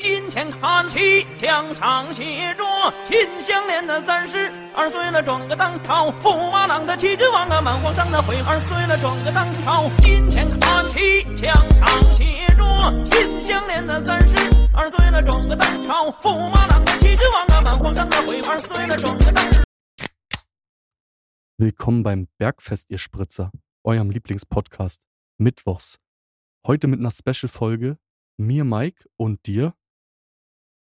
[0.00, 2.64] 金钱看齐，墙上写着
[3.06, 9.90] “秦香莲的三十二岁了，转个当朝；驸马郎的齐君王啊，满皇上的悔二岁了，转个当朝。
[10.00, 12.64] 金钱看齐，墙上写着
[13.12, 14.34] “秦香莲的三十
[14.74, 19.44] 二岁了，转个当朝；驸马郎的齐君王啊，满皇上的悔二岁了，转个当。
[21.58, 23.50] Willkommen beim Bergfest, ihr Spritzer,
[23.84, 24.98] eurem Lieblingspodcast,
[25.36, 25.98] Mittwochs.
[26.66, 27.98] Heute mit einer Special-Folge,
[28.38, 29.74] mir, Mike und dir.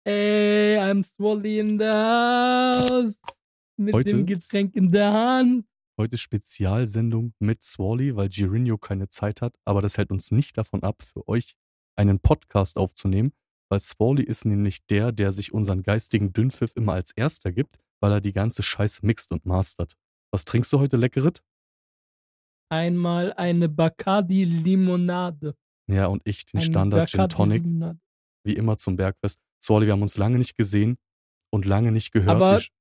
[0.08, 3.20] Ey, I'm Swally in the house.
[3.76, 5.66] Mit Heute dem Getränk in der Hand.
[6.00, 10.84] Heute Spezialsendung mit Swally, weil Girinho keine Zeit hat, aber das hält uns nicht davon
[10.84, 11.56] ab, für euch
[11.96, 13.32] einen Podcast aufzunehmen,
[13.72, 18.12] weil Swally ist nämlich der, der sich unseren geistigen Dünnpfiff immer als erster gibt, weil
[18.12, 19.94] er die ganze Scheiße mixt und mastert.
[20.32, 21.42] Was trinkst du heute, Leckeret?
[22.70, 25.56] Einmal eine Bacardi Limonade.
[25.88, 27.98] Ja, und ich den Ein Standard Gin Bacardi Tonic,
[28.44, 29.40] wie immer zum Bergfest.
[29.66, 30.98] Swally, wir haben uns lange nicht gesehen
[31.52, 32.36] und lange nicht gehört.
[32.36, 32.72] Aber Ich-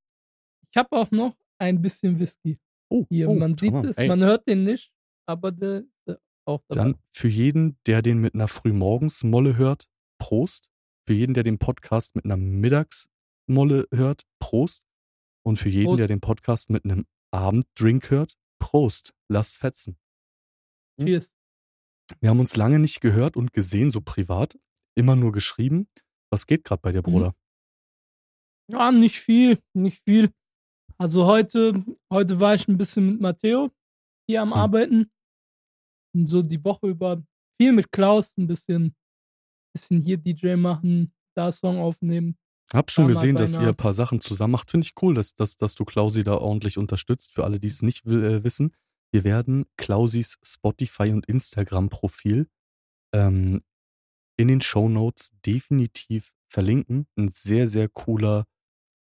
[0.70, 2.58] Ich habe auch noch ein bisschen Whisky.
[2.90, 4.92] oh, Hier, oh, man sieht es, Ey, man hört den nicht,
[5.26, 6.90] aber der ist äh, auch dabei.
[6.90, 9.86] Dann für jeden, der den mit einer Frühmorgens-Molle hört,
[10.18, 10.70] Prost.
[11.06, 14.82] Für jeden, der den Podcast mit einer Mittags-Molle hört, Prost.
[15.46, 16.00] Und für jeden, Prost.
[16.00, 19.14] der den Podcast mit einem Abenddrink hört, Prost.
[19.28, 19.96] Lasst fetzen.
[21.00, 21.32] Cheers.
[22.20, 24.56] Wir haben uns lange nicht gehört und gesehen, so privat.
[24.96, 25.88] Immer nur geschrieben.
[26.34, 27.12] Was geht gerade bei dir, Mhm.
[27.12, 27.34] Bruder?
[28.68, 30.32] Ja, nicht viel, nicht viel.
[30.98, 33.70] Also heute, heute war ich ein bisschen mit Matteo
[34.28, 34.58] hier am Hm.
[34.60, 35.10] Arbeiten.
[36.12, 37.22] Und so die Woche über
[37.60, 38.96] viel mit Klaus, ein bisschen,
[39.76, 42.36] bisschen hier DJ machen, da Song aufnehmen.
[42.72, 44.72] Hab schon gesehen, dass ihr ein paar Sachen zusammen macht.
[44.72, 47.32] Finde ich cool, dass, dass, dass du Klausi da ordentlich unterstützt.
[47.32, 48.74] Für alle, die es nicht will, äh, wissen,
[49.12, 52.48] wir werden Klausis Spotify und Instagram-Profil
[53.14, 53.62] ähm,
[54.36, 57.06] in den Show Notes definitiv verlinken.
[57.16, 58.44] Ein sehr, sehr cooler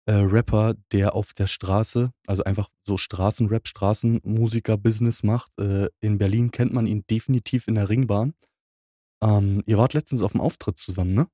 [0.05, 5.51] äh, Rapper, der auf der Straße, also einfach so Straßenrap, Straßenmusiker-Business macht.
[5.59, 8.33] Äh, in Berlin kennt man ihn definitiv in der Ringbahn.
[9.23, 11.27] Ähm, ihr wart letztens auf dem Auftritt zusammen, ne?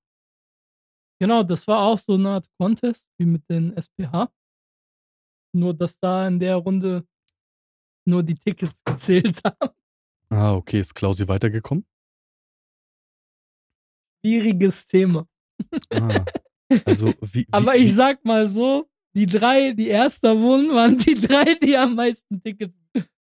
[1.19, 4.31] Genau, das war auch so eine Art Contest wie mit den SPH.
[5.53, 7.05] Nur, dass da in der Runde
[8.05, 9.73] nur die Tickets gezählt haben.
[10.29, 10.79] Ah, okay.
[10.79, 11.85] Ist Klausi weitergekommen?
[14.21, 15.27] Schwieriges Thema.
[15.91, 16.25] Ah,
[16.85, 21.15] also wie, wie Aber ich sag mal so, die drei, die Erster wurden, waren die
[21.15, 22.75] drei, die am meisten Tickets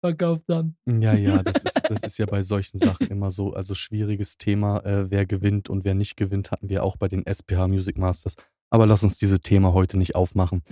[0.02, 0.76] verkauft haben.
[0.86, 3.54] Ja, ja, das ist, das ist ja bei solchen Sachen immer so.
[3.54, 7.26] Also schwieriges Thema, äh, wer gewinnt und wer nicht gewinnt, hatten wir auch bei den
[7.26, 8.36] SPH Music Masters.
[8.70, 10.64] Aber lass uns diese Thema heute nicht aufmachen.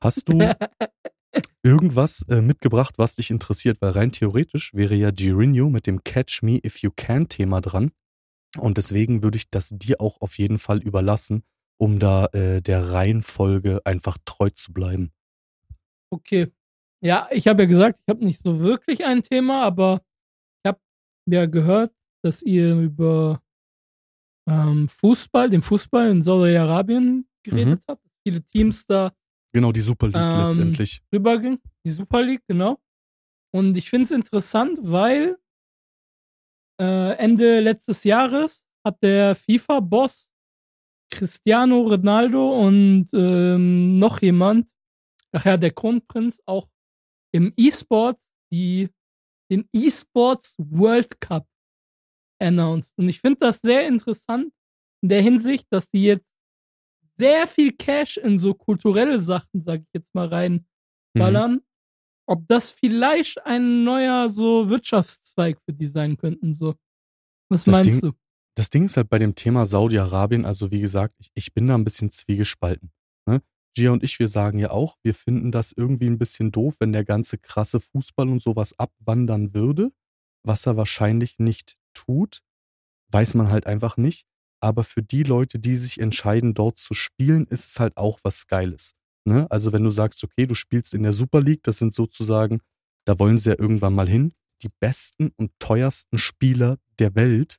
[0.00, 0.38] Hast du
[1.62, 3.80] irgendwas äh, mitgebracht, was dich interessiert?
[3.80, 7.92] Weil rein theoretisch wäre ja Girinho mit dem Catch Me If You Can Thema dran.
[8.58, 11.42] Und deswegen würde ich das dir auch auf jeden Fall überlassen,
[11.78, 15.12] um da äh, der Reihenfolge einfach treu zu bleiben.
[16.10, 16.52] Okay.
[17.02, 20.02] Ja, ich habe ja gesagt, ich habe nicht so wirklich ein Thema, aber
[20.62, 20.80] ich habe
[21.26, 21.92] ja gehört,
[22.22, 23.42] dass ihr über
[24.48, 28.04] ähm, Fußball, den Fußball in Saudi-Arabien geredet habt.
[28.04, 29.12] dass Viele Teams da
[29.54, 31.02] Genau, die Super League Ähm, letztendlich.
[31.12, 31.58] rüberging.
[31.84, 32.78] Die Super League, genau.
[33.54, 35.36] Und ich finde es interessant, weil
[36.82, 40.30] äh, Ende letztes Jahres hat der FIFA-Boss
[41.12, 44.70] Cristiano Ronaldo und ähm, noch jemand,
[45.30, 46.68] ach ja, der Kronprinz, auch
[47.32, 48.18] im E-Sport
[48.52, 48.88] die,
[49.50, 51.46] den E-Sports World Cup
[52.40, 52.94] announced.
[52.96, 54.52] Und ich finde das sehr interessant
[55.02, 56.30] in der Hinsicht, dass die jetzt
[57.18, 60.28] sehr viel Cash in so kulturelle Sachen, sag ich jetzt mal,
[61.48, 61.62] Mhm.
[62.32, 66.74] Ob das vielleicht ein neuer so Wirtschaftszweig für die sein könnten, so.
[67.50, 68.16] Was Das meinst Ding- du?
[68.56, 71.74] das Ding ist halt bei dem Thema Saudi-Arabien, also wie gesagt, ich, ich bin da
[71.74, 72.90] ein bisschen zwiegespalten.
[73.26, 73.42] Ne?
[73.76, 76.92] Gia und ich, wir sagen ja auch, wir finden das irgendwie ein bisschen doof, wenn
[76.92, 79.92] der ganze krasse Fußball und sowas abwandern würde,
[80.42, 82.40] was er wahrscheinlich nicht tut,
[83.12, 84.26] weiß man halt einfach nicht.
[84.60, 88.46] Aber für die Leute, die sich entscheiden, dort zu spielen, ist es halt auch was
[88.46, 88.94] Geiles.
[89.24, 89.46] Ne?
[89.50, 92.60] Also wenn du sagst, okay, du spielst in der Super League, das sind sozusagen,
[93.06, 94.32] da wollen sie ja irgendwann mal hin,
[94.62, 97.58] die besten und teuersten Spieler der Welt.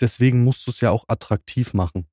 [0.00, 2.06] Deswegen musst du es ja auch attraktiv machen.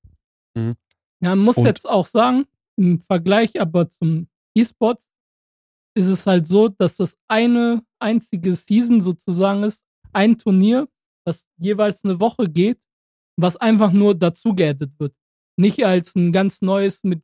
[0.55, 0.73] Ja,
[1.21, 2.45] man muss Und- jetzt auch sagen,
[2.77, 5.09] im Vergleich aber zum E-Sports
[5.95, 10.87] ist es halt so, dass das eine einzige Season sozusagen ist, ein Turnier,
[11.25, 12.79] das jeweils eine Woche geht,
[13.37, 15.15] was einfach nur dazu geaddet wird.
[15.57, 17.23] Nicht als ein ganz neues mit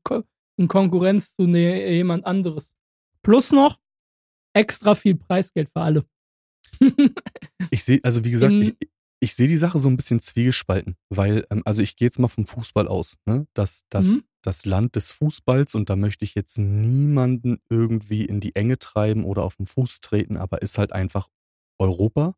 [0.60, 2.72] in Konkurrenz zu ne, jemand anderes.
[3.24, 3.80] Plus noch
[4.54, 6.06] extra viel Preisgeld für alle.
[7.72, 8.90] Ich sehe, also wie gesagt, In- ich,
[9.20, 12.30] ich sehe die Sache so ein bisschen zwiegespalten, weil, ähm, also ich gehe jetzt mal
[12.30, 13.48] vom Fußball aus, ne?
[13.54, 14.24] Das, das, Mhm.
[14.42, 19.26] das Land des Fußballs und da möchte ich jetzt niemanden irgendwie in die Enge treiben
[19.26, 21.28] oder auf den Fuß treten, aber ist halt einfach
[21.80, 22.36] Europa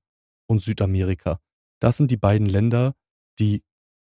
[0.49, 1.39] und Südamerika.
[1.79, 2.95] Das sind die beiden Länder,
[3.39, 3.63] die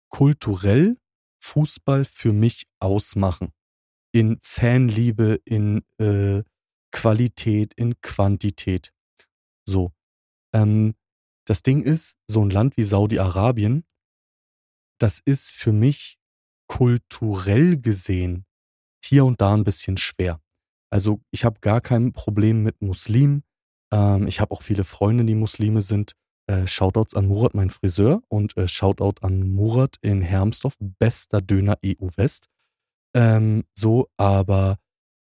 [0.09, 0.97] kulturell
[1.43, 3.51] Fußball für mich ausmachen.
[4.11, 6.43] In Fanliebe, in äh,
[6.91, 8.91] Qualität, in Quantität.
[9.65, 9.91] So.
[10.53, 10.95] Ähm,
[11.45, 13.83] das Ding ist, so ein Land wie Saudi-Arabien,
[14.99, 16.19] das ist für mich
[16.67, 18.45] kulturell gesehen
[19.03, 20.39] hier und da ein bisschen schwer.
[20.91, 23.43] Also ich habe gar kein Problem mit Muslimen.
[23.91, 26.15] Ähm, ich habe auch viele Freunde, die Muslime sind.
[26.47, 31.77] Äh, Shoutouts an Murat, mein Friseur, und äh, Shoutout an Murat in Hermsdorf, bester Döner
[31.85, 32.49] EU West.
[33.13, 34.77] Ähm, so, aber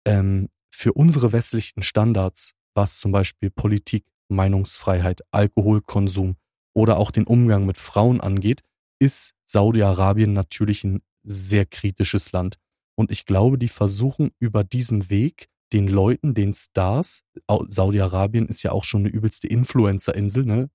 [0.05, 6.35] ähm, für unsere westlichen Standards, was zum Beispiel Politik, Meinungsfreiheit, Alkoholkonsum
[6.75, 8.61] oder auch den Umgang mit Frauen angeht,
[8.99, 12.57] ist Saudi-Arabien natürlich ein sehr kritisches Land.
[12.95, 18.63] Und ich glaube, die versuchen über diesen Weg den Leuten, den Stars, Au- Saudi-Arabien ist
[18.63, 20.69] ja auch schon eine übelste Influencer-Insel, ne?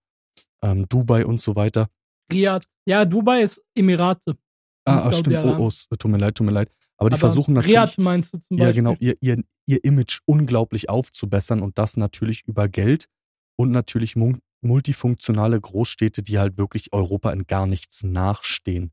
[0.62, 1.88] Ähm, Dubai und so weiter.
[2.32, 2.66] Riyadh.
[2.86, 4.36] Ja, Dubai ist Emirate.
[4.84, 5.36] Ah, ah stimmt.
[5.44, 6.70] Oh, oh, tut mir leid, tut mir leid.
[6.98, 7.76] Aber die Aber versuchen natürlich.
[7.76, 8.82] Riyadh meinst du zum Ja, Beispiel?
[8.82, 13.06] genau, ihr, ihr, ihr Image unglaublich aufzubessern und das natürlich über Geld
[13.56, 14.16] und natürlich
[14.62, 18.92] multifunktionale Großstädte, die halt wirklich Europa in gar nichts nachstehen.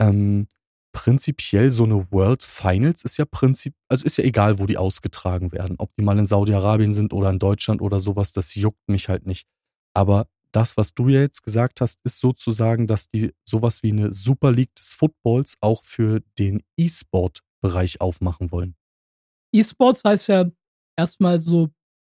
[0.00, 0.48] Ähm,
[0.92, 5.52] prinzipiell so eine World Finals ist ja prinzip, also ist ja egal, wo die ausgetragen
[5.52, 5.76] werden.
[5.78, 9.26] Ob die mal in Saudi-Arabien sind oder in Deutschland oder sowas, das juckt mich halt
[9.26, 9.46] nicht.
[9.94, 10.28] Aber
[10.58, 14.50] das, was du ja jetzt gesagt hast, ist sozusagen, dass die sowas wie eine Super
[14.50, 18.74] League des Footballs auch für den E-Sport-Bereich aufmachen wollen.
[19.54, 20.50] E-Sports heißt ja
[20.96, 21.68] erstmal so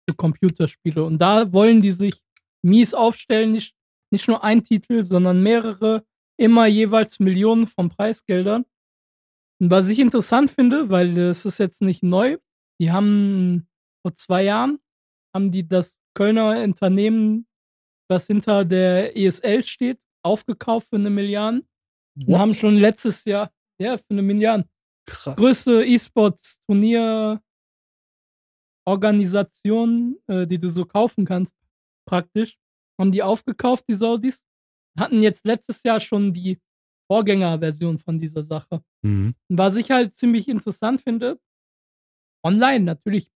[0.10, 1.04] für Computerspiele.
[1.04, 2.24] Und da wollen die sich
[2.64, 3.76] mies aufstellen, nicht,
[4.12, 6.04] nicht nur ein Titel, sondern mehrere,
[6.36, 8.66] immer jeweils Millionen von Preisgeldern.
[9.62, 12.38] Und was ich interessant finde, weil das ist jetzt nicht neu,
[12.82, 13.68] die haben
[14.02, 14.80] vor zwei Jahren,
[15.36, 17.46] haben die das Kölner Unternehmen,
[18.10, 21.64] was hinter der ESL steht, aufgekauft für eine Milliarde.
[22.28, 24.68] Und haben schon letztes Jahr, ja, für eine Milliarde,
[25.06, 25.38] Krass.
[25.38, 27.42] größte E-Sports-Turnier
[28.86, 31.56] Organisation, äh, die du so kaufen kannst,
[32.06, 32.58] praktisch,
[33.00, 34.44] haben die aufgekauft, die Saudis,
[34.98, 36.60] hatten jetzt letztes Jahr schon die
[37.10, 38.84] Vorgängerversion von dieser Sache.
[39.04, 39.36] Mhm.
[39.48, 41.40] Was ich halt ziemlich interessant finde,
[42.44, 43.32] online natürlich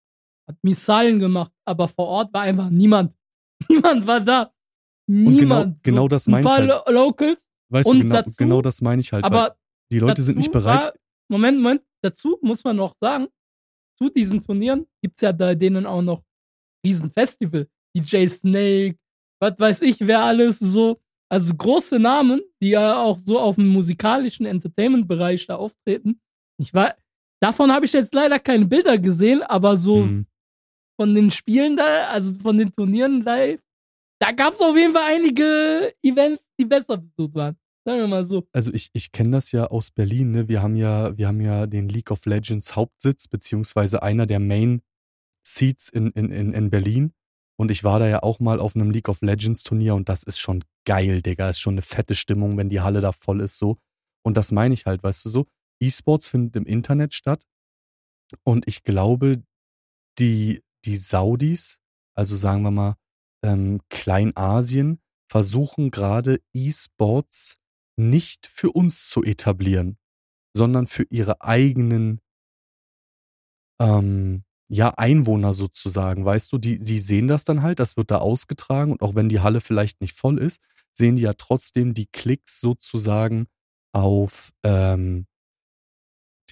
[0.47, 3.15] hat Missilen gemacht, aber vor Ort war einfach niemand.
[3.69, 4.53] Niemand war da.
[5.07, 5.83] Genau- Niemand.
[5.83, 6.85] genau das meine Ein ich halt.
[6.87, 9.23] Lo Locals, Weißt Und du, genau, dazu- genau das meine ich halt.
[9.23, 9.55] aber
[9.91, 10.85] die Leute sind nicht bereit.
[10.85, 10.93] War,
[11.29, 13.27] Moment, Moment, dazu muss man noch sagen,
[13.97, 16.23] zu diesen Turnieren gibt's ja bei denen auch noch
[16.85, 17.67] Riesenfestival.
[17.95, 18.97] DJ Snake,
[19.41, 20.99] was weiß ich, wer alles so.
[21.31, 26.19] Also große Namen, die ja auch so auf dem musikalischen Entertainment-Bereich da auftreten.
[26.59, 26.95] Ich war,
[27.41, 30.27] davon habe ich jetzt leider keine Bilder gesehen, aber so Mhm.
[30.99, 33.61] von den Spielen da, also von den Turnieren live,
[34.23, 37.57] da gab's auf jeden Fall einige Events, die besser besucht waren.
[37.85, 38.47] Sagen wir mal so.
[38.53, 40.47] Also ich, ich kenne das ja aus Berlin, ne?
[40.47, 44.81] Wir haben ja, wir haben ja den League of Legends Hauptsitz, beziehungsweise einer der Main
[45.45, 47.11] Seats in, in, in, in Berlin.
[47.59, 50.23] Und ich war da ja auch mal auf einem League of Legends Turnier und das
[50.23, 51.49] ist schon geil, Digga.
[51.49, 53.77] Ist schon eine fette Stimmung, wenn die Halle da voll ist, so.
[54.25, 55.45] Und das meine ich halt, weißt du so.
[55.81, 57.43] E-Sports findet im Internet statt.
[58.43, 59.43] Und ich glaube,
[60.17, 61.81] die, die Saudis,
[62.15, 62.95] also sagen wir mal,
[63.43, 67.57] ähm, Kleinasien, versuchen gerade E-Sports
[67.97, 69.97] nicht für uns zu etablieren,
[70.55, 72.19] sondern für ihre eigenen
[73.81, 78.19] ähm, ja, Einwohner sozusagen, weißt du, die, die sehen das dann halt, das wird da
[78.19, 80.61] ausgetragen und auch wenn die Halle vielleicht nicht voll ist,
[80.93, 83.47] sehen die ja trotzdem die Klicks sozusagen
[83.93, 85.27] auf ähm,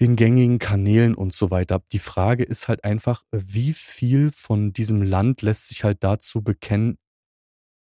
[0.02, 1.80] den gängigen Kanälen und so weiter.
[1.92, 6.98] Die Frage ist halt einfach, wie viel von diesem Land lässt sich halt dazu bekennen,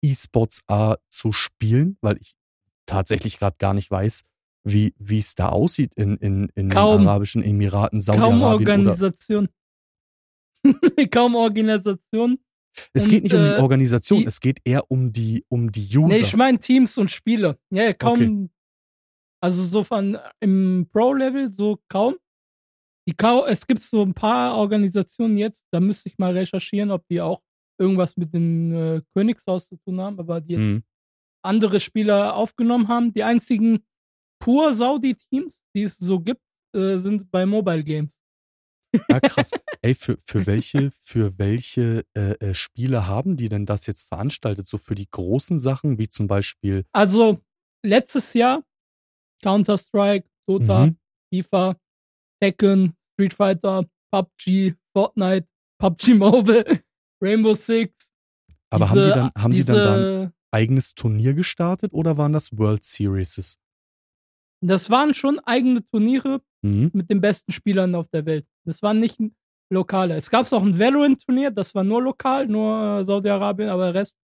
[0.02, 2.34] E-Sports A zu spielen, weil ich
[2.86, 4.22] tatsächlich gerade gar nicht weiß,
[4.64, 7.06] wie wie es da aussieht in, in, in den Kaum.
[7.06, 8.90] Arabischen Emiraten, Kaum Saudi-Arabien oder.
[8.92, 9.48] Organisation.
[11.10, 12.38] Kaum Organisation.
[12.94, 15.70] Es und, geht nicht um die äh, Organisation, die- es geht eher um die um
[15.70, 16.08] die User.
[16.08, 17.58] Nee, ich meine Teams und Spiele.
[17.70, 18.12] Ja, ja, kaum.
[18.14, 18.48] Okay.
[19.46, 22.16] Also so von im Pro-Level so kaum.
[23.08, 27.06] Die kau es gibt so ein paar Organisationen jetzt, da müsste ich mal recherchieren, ob
[27.08, 27.40] die auch
[27.78, 30.82] irgendwas mit dem äh, Königshaus zu tun haben, aber die jetzt Mhm.
[31.44, 33.14] andere Spieler aufgenommen haben.
[33.14, 33.86] Die einzigen
[34.42, 36.42] pur Saudi-Teams, die es so gibt,
[36.74, 38.18] äh, sind bei Mobile Games.
[39.08, 39.52] Ja, krass.
[39.82, 44.66] Ey, für, für welche, für welche äh, äh, Spiele haben die denn das jetzt veranstaltet?
[44.66, 46.84] So für die großen Sachen, wie zum Beispiel.
[46.90, 47.38] Also,
[47.84, 48.64] letztes Jahr
[49.42, 50.96] Counter-Strike, Dota, Mhm.
[51.32, 51.76] FIFA,
[52.42, 55.46] Tekken, Street Fighter, PUBG, Fortnite,
[55.80, 56.80] PUBG Mobile,
[57.22, 58.12] Rainbow Six.
[58.70, 62.32] Aber haben die dann, haben die dann da ein diese- eigenes Turnier gestartet oder waren
[62.32, 63.58] das World Series?
[64.62, 66.90] Das waren schon eigene Turniere Mhm.
[66.94, 68.46] mit den besten Spielern auf der Welt.
[68.64, 69.18] Das waren nicht
[69.70, 70.14] lokale.
[70.14, 74.16] Es gab auch ein Valorant-Turnier, das war nur lokal, nur äh, Saudi-Arabien, aber der Rest,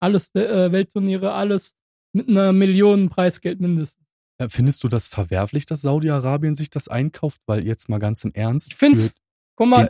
[0.00, 1.74] alles äh, Weltturniere, alles
[2.12, 4.04] mit einer Million Preisgeld mindestens.
[4.38, 7.40] Äh, Findest du das verwerflich, dass Saudi-Arabien sich das einkauft?
[7.46, 8.68] Weil jetzt mal ganz im Ernst.
[8.72, 9.20] Ich find's,
[9.56, 9.88] guck mal.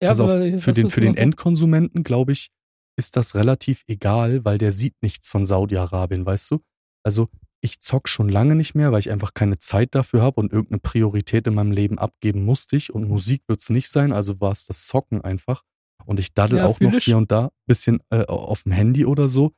[0.00, 0.30] den- pass auf,
[0.60, 1.14] für den, für den?
[1.16, 2.50] Endkonsumenten, glaube ich,
[2.96, 6.60] ist das relativ egal, weil der sieht nichts von Saudi-Arabien, weißt du?
[7.04, 7.28] Also
[7.64, 10.80] ich zock schon lange nicht mehr, weil ich einfach keine Zeit dafür habe und irgendeine
[10.80, 12.92] Priorität in meinem Leben abgeben musste ich.
[12.92, 15.62] Und Musik wird's nicht sein, also war es das Zocken einfach.
[16.04, 17.04] Und ich daddel Ja, auch noch ich.
[17.04, 19.52] hier und da bisschen äh, auf dem Handy oder so.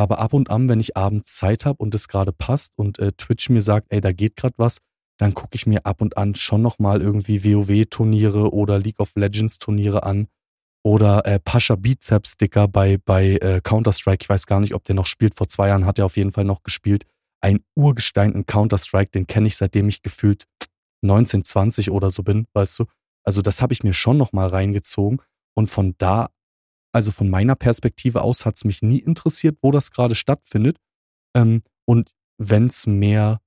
[0.00, 3.12] Aber ab und an, wenn ich abends Zeit habe und es gerade passt und äh,
[3.12, 4.78] Twitch mir sagt, ey, da geht gerade was,
[5.18, 10.04] dann gucke ich mir ab und an schon nochmal irgendwie WoW-Turniere oder League of Legends-Turniere
[10.04, 10.28] an.
[10.82, 14.22] Oder äh, Pascha Bizeps-Sticker bei, bei äh, Counter-Strike.
[14.22, 15.34] Ich weiß gar nicht, ob der noch spielt.
[15.34, 17.04] Vor zwei Jahren hat er auf jeden Fall noch gespielt.
[17.42, 20.44] Ein Urgestein in Counter-Strike, den kenne ich seitdem ich gefühlt
[21.02, 22.86] 19, 20 oder so bin, weißt du.
[23.22, 25.20] Also das habe ich mir schon nochmal reingezogen.
[25.54, 26.30] Und von da,
[26.92, 30.78] also von meiner Perspektive aus, hat es mich nie interessiert, wo das gerade stattfindet.
[31.36, 33.40] Ähm, und wenn es mehr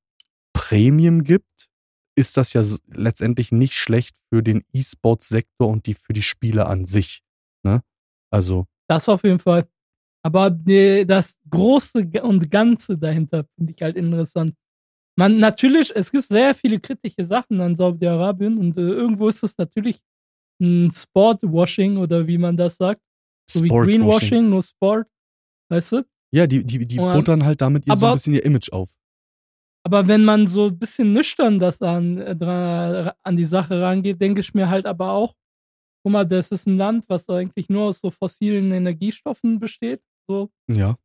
[0.53, 1.69] Premium gibt,
[2.15, 6.85] ist das ja letztendlich nicht schlecht für den E-Sports-Sektor und die für die Spiele an
[6.85, 7.21] sich.
[7.63, 7.81] Ne?
[8.31, 9.67] Also, Das auf jeden Fall.
[10.21, 14.55] Aber die, das Große und Ganze dahinter finde ich halt interessant.
[15.15, 19.57] Man, natürlich, es gibt sehr viele kritische Sachen an Saudi-Arabien und äh, irgendwo ist es
[19.57, 19.99] natürlich
[20.61, 23.01] ein Sportwashing oder wie man das sagt.
[23.49, 23.67] So wie.
[23.69, 25.07] Greenwashing, nur Sport.
[25.69, 26.05] Weißt du?
[26.33, 28.71] Ja, die, die, die Und- buttern halt damit ihr so ein aber- bisschen ihr Image
[28.71, 28.95] auf.
[29.85, 34.39] Aber wenn man so ein bisschen nüchtern das an, äh, an die Sache rangeht, denke
[34.39, 35.35] ich mir halt aber auch,
[36.03, 40.49] guck mal, das ist ein Land, was eigentlich nur aus so fossilen Energiestoffen besteht, so
[40.71, 40.95] Ja.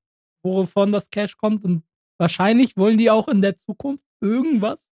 [0.45, 1.83] wovon das Cash kommt und
[2.21, 4.89] wahrscheinlich wollen die auch in der Zukunft irgendwas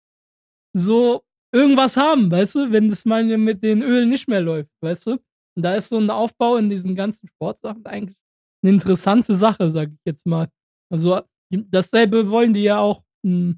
[0.74, 5.06] so irgendwas haben, weißt du, wenn das mal mit den Ölen nicht mehr läuft, weißt
[5.08, 5.18] du?
[5.54, 8.16] Und da ist so ein Aufbau in diesen ganzen Sportsachen eigentlich
[8.62, 10.48] eine interessante Sache, sag ich jetzt mal.
[10.90, 13.54] Also dasselbe wollen die ja auch mh,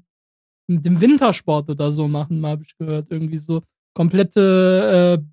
[0.67, 3.11] mit dem Wintersport oder so machen, habe ich gehört.
[3.11, 3.61] Irgendwie so
[3.93, 5.23] komplette äh,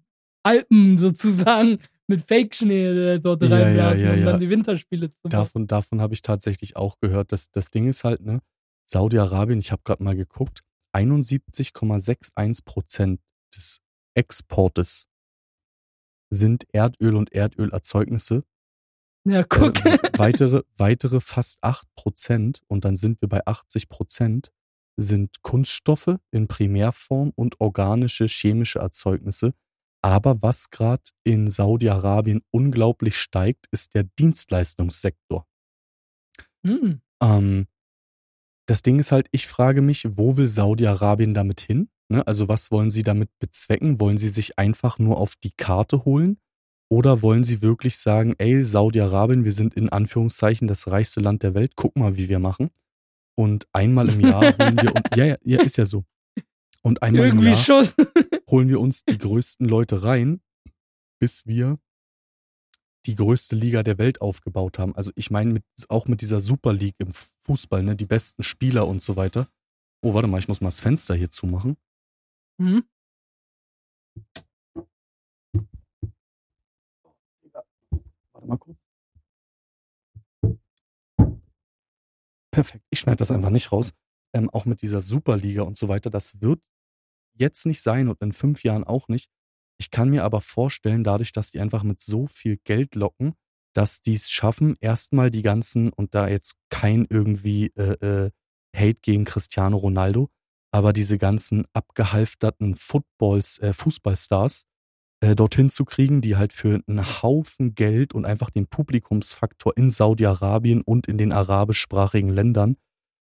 [0.44, 1.78] Alpen sozusagen
[2.08, 4.24] mit Fake-Schnee äh, dort Ja, ja, reinblasen, ja, um ja.
[4.26, 5.30] dann die Winterspiele zu machen.
[5.30, 7.32] Davon, davon habe ich tatsächlich auch gehört.
[7.32, 8.40] Das, das Ding ist halt, ne,
[8.84, 10.60] Saudi-Arabien, ich habe gerade mal geguckt,
[10.94, 13.20] 71,61 Prozent
[13.54, 13.80] des
[14.14, 15.06] Exportes
[16.32, 18.44] sind Erdöl und Erdölerzeugnisse.
[19.24, 19.84] Ja, guck.
[19.84, 24.50] Äh, weitere, weitere fast 8 Prozent, und dann sind wir bei 80 Prozent,
[24.96, 29.54] sind Kunststoffe in Primärform und organische chemische Erzeugnisse.
[30.02, 35.46] Aber was gerade in Saudi-Arabien unglaublich steigt, ist der Dienstleistungssektor.
[36.66, 37.00] Hm.
[37.22, 37.66] Ähm,
[38.66, 41.88] das Ding ist halt, ich frage mich, wo will Saudi-Arabien damit hin?
[42.12, 42.26] Ne?
[42.26, 43.98] Also was wollen sie damit bezwecken?
[43.98, 46.38] Wollen sie sich einfach nur auf die Karte holen?
[46.90, 51.54] Oder wollen sie wirklich sagen, ey, Saudi-Arabien, wir sind in Anführungszeichen das reichste Land der
[51.54, 52.70] Welt, guck mal, wie wir machen.
[53.34, 56.04] Und einmal im Jahr holen wir uns, ja, ja, ja, ist ja so.
[56.82, 57.88] Und einmal im Irgendwie Jahr schon.
[58.50, 60.42] holen wir uns die größten Leute rein,
[61.18, 61.78] bis wir
[63.06, 64.94] die größte Liga der Welt aufgebaut haben.
[64.94, 68.86] Also ich meine mit, auch mit dieser Super League im Fußball, ne, die besten Spieler
[68.86, 69.48] und so weiter.
[70.02, 71.78] Oh, warte mal, ich muss mal das Fenster hier zumachen.
[72.62, 72.82] Hm.
[78.32, 78.78] Warte mal kurz.
[82.52, 82.84] Perfekt.
[82.90, 83.92] Ich schneide das einfach nicht raus.
[84.34, 86.60] Ähm, auch mit dieser Superliga und so weiter, das wird
[87.38, 89.30] jetzt nicht sein und in fünf Jahren auch nicht.
[89.78, 93.34] Ich kann mir aber vorstellen, dadurch, dass die einfach mit so viel Geld locken,
[93.74, 98.30] dass die es schaffen, erstmal die ganzen, und da jetzt kein irgendwie äh, äh,
[98.76, 100.30] Hate gegen Cristiano Ronaldo,
[100.72, 104.64] aber diese ganzen abgehalfterten Footballs, äh, Fußballstars
[105.20, 109.90] äh, dorthin zu kriegen, die halt für einen Haufen Geld und einfach den Publikumsfaktor in
[109.90, 112.76] Saudi-Arabien und in den arabischsprachigen Ländern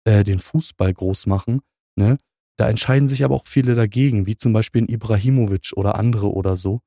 [0.06, 1.62] äh, den Fußball groß machen.
[1.96, 2.18] Ne?
[2.58, 6.56] Da entscheiden sich aber auch viele dagegen, wie zum Beispiel ein Ibrahimovic oder andere oder
[6.56, 6.80] so.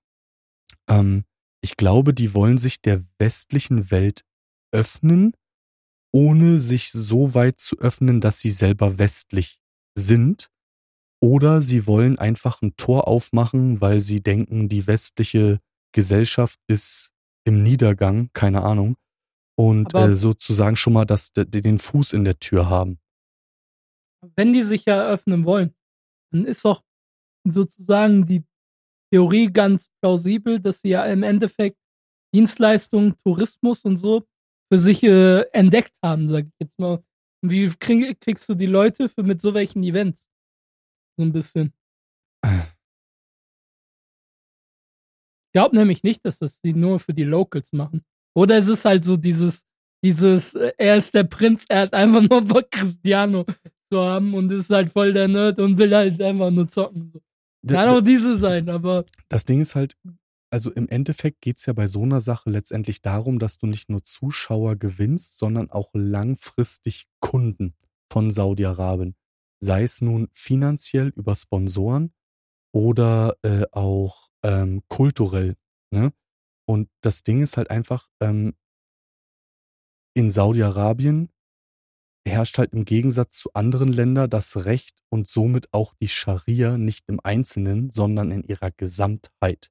[0.88, 1.24] Ähm,
[1.60, 4.24] ich glaube, die wollen sich der westlichen Welt
[4.72, 5.32] öffnen,
[6.10, 9.60] ohne sich so weit zu öffnen, dass sie selber westlich
[9.98, 10.50] sind.
[11.20, 15.58] Oder sie wollen einfach ein Tor aufmachen, weil sie denken, die westliche
[15.92, 17.10] Gesellschaft ist
[17.44, 18.96] im Niedergang, keine Ahnung,
[19.58, 23.00] und äh, sozusagen schon mal das, de- den Fuß in der Tür haben.
[24.36, 25.74] Wenn die sich ja eröffnen wollen,
[26.32, 26.82] dann ist doch
[27.48, 28.44] sozusagen die
[29.12, 31.78] Theorie ganz plausibel, dass sie ja im Endeffekt
[32.34, 34.24] Dienstleistungen, Tourismus und so
[34.72, 37.02] für sich äh, entdeckt haben, sag ich jetzt mal.
[37.42, 40.28] Und Wie krieg, kriegst du die Leute für mit so welchen Events?
[41.16, 41.72] So ein bisschen.
[42.44, 42.72] Ich
[45.52, 48.04] glaube nämlich nicht, dass das die nur für die Locals machen.
[48.36, 49.66] Oder es ist halt so dieses,
[50.04, 53.44] dieses, äh, er ist der Prinz, er hat einfach nur Bock, Cristiano
[53.90, 57.12] zu haben und ist halt voll der Nerd und will halt einfach nur zocken.
[57.66, 59.96] Kann auch diese sein, aber Das Ding ist halt,
[60.50, 64.02] also im Endeffekt geht's ja bei so einer Sache letztendlich darum, dass du nicht nur
[64.02, 67.74] Zuschauer gewinnst, sondern auch langfristig Kunden
[68.10, 69.14] von Saudi-Arabien.
[69.60, 72.12] Sei es nun finanziell über Sponsoren
[72.72, 75.56] oder äh, auch ähm, kulturell.
[75.90, 76.12] Ne?
[76.66, 78.54] Und das Ding ist halt einfach, ähm,
[80.14, 81.30] in Saudi-Arabien
[82.26, 87.08] herrscht halt im Gegensatz zu anderen Ländern das Recht und somit auch die Scharia nicht
[87.08, 89.70] im Einzelnen, sondern in ihrer Gesamtheit.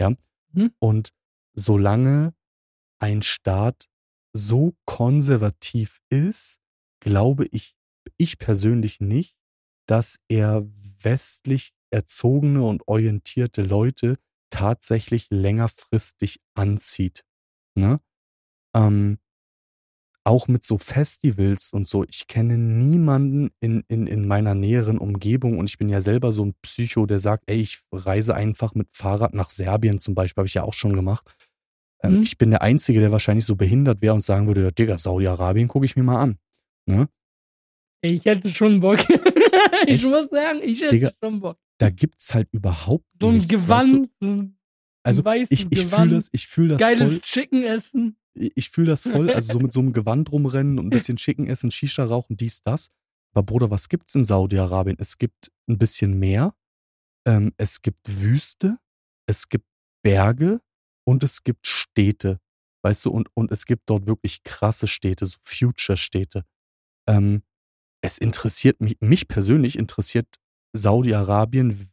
[0.00, 0.14] Ja.
[0.52, 0.72] Mhm.
[0.78, 1.10] Und
[1.54, 2.34] solange
[2.98, 3.88] ein Staat
[4.32, 6.60] so konservativ ist,
[7.00, 7.74] glaube ich,
[8.16, 9.36] ich persönlich nicht,
[9.86, 10.64] dass er
[11.02, 14.16] westlich erzogene und orientierte Leute
[14.50, 17.24] tatsächlich längerfristig anzieht.
[17.74, 18.00] Ne?
[18.74, 19.18] Ähm,
[20.24, 22.04] auch mit so Festivals und so.
[22.04, 26.44] Ich kenne niemanden in, in, in meiner näheren Umgebung und ich bin ja selber so
[26.44, 30.48] ein Psycho, der sagt, ey, ich reise einfach mit Fahrrad nach Serbien zum Beispiel, habe
[30.48, 31.34] ich ja auch schon gemacht.
[32.02, 32.22] Ähm, Mhm.
[32.22, 35.68] Ich bin der Einzige, der wahrscheinlich so behindert wäre und sagen würde, ja, Digga, Saudi-Arabien
[35.68, 36.38] gucke ich mir mal an.
[36.86, 37.08] Ne?
[38.04, 38.98] ich hätte schon Bock.
[39.86, 40.04] ich Echt?
[40.06, 41.58] muss sagen, ich hätte Digga, schon Bock.
[41.78, 43.68] Da gibt's halt überhaupt So ein nichts.
[43.68, 43.96] weißt du?
[44.02, 44.58] Gewand, so ein
[45.04, 47.20] Also weißes ich, ich Gewand, fühle das, ich fühle das geiles voll.
[47.22, 48.16] Chicken essen.
[48.34, 51.46] Ich fühle das voll, also so mit so einem Gewand rumrennen und ein bisschen Chicken
[51.46, 52.88] essen, Shisha rauchen, dies, das.
[53.34, 54.96] Aber Bruder, was gibt's in Saudi-Arabien?
[54.98, 56.54] Es gibt ein bisschen Meer,
[57.26, 58.78] ähm, es gibt Wüste,
[59.26, 59.66] es gibt
[60.02, 60.60] Berge
[61.04, 62.40] und es gibt Städte.
[62.82, 66.44] Weißt du, und, und es gibt dort wirklich krasse Städte, so Future-Städte.
[67.06, 67.42] Ähm,
[68.02, 70.26] es interessiert mich, mich persönlich interessiert
[70.72, 71.88] Saudi-Arabien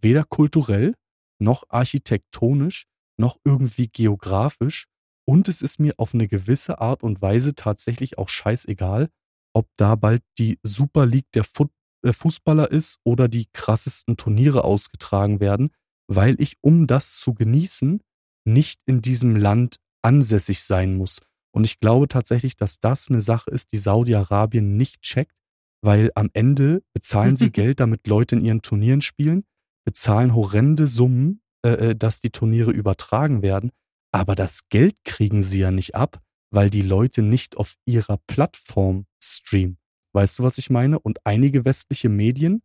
[0.00, 0.94] weder kulturell
[1.38, 4.86] noch architektonisch noch irgendwie geografisch
[5.26, 9.08] und es ist mir auf eine gewisse Art und Weise tatsächlich auch scheißegal,
[9.54, 11.66] ob da bald die Super League der Fu
[12.02, 15.70] äh, Fußballer ist oder die krassesten Turniere ausgetragen werden,
[16.06, 18.00] weil ich, um das zu genießen,
[18.46, 21.20] nicht in diesem Land ansässig sein muss.
[21.54, 25.36] Und ich glaube tatsächlich, dass das eine Sache ist, die Saudi-Arabien nicht checkt,
[25.82, 29.44] weil am Ende bezahlen sie Geld, damit Leute in ihren Turnieren spielen,
[29.86, 33.70] bezahlen horrende Summen, äh, äh, dass die Turniere übertragen werden,
[34.14, 36.20] aber das Geld kriegen sie ja nicht ab,
[36.52, 39.76] weil die Leute nicht auf ihrer Plattform streamen.
[40.12, 41.00] Weißt du, was ich meine?
[41.00, 42.62] Und einige westliche Medien,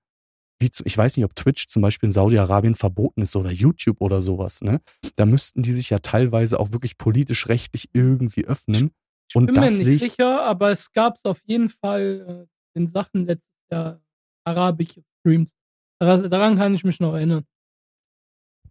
[0.59, 3.99] wie zu, ich weiß nicht, ob Twitch zum Beispiel in Saudi-Arabien verboten ist oder YouTube
[3.99, 4.79] oder sowas, ne?
[5.15, 8.91] Da müssten die sich ja teilweise auch wirklich politisch-rechtlich irgendwie öffnen.
[9.27, 12.88] Ich Und bin mir nicht sicher, aber es gab es auf jeden Fall äh, in
[12.88, 14.03] Sachen letztes Jahr
[14.43, 15.55] arabische Streams.
[15.99, 17.43] Daran kann ich mich noch erinnern.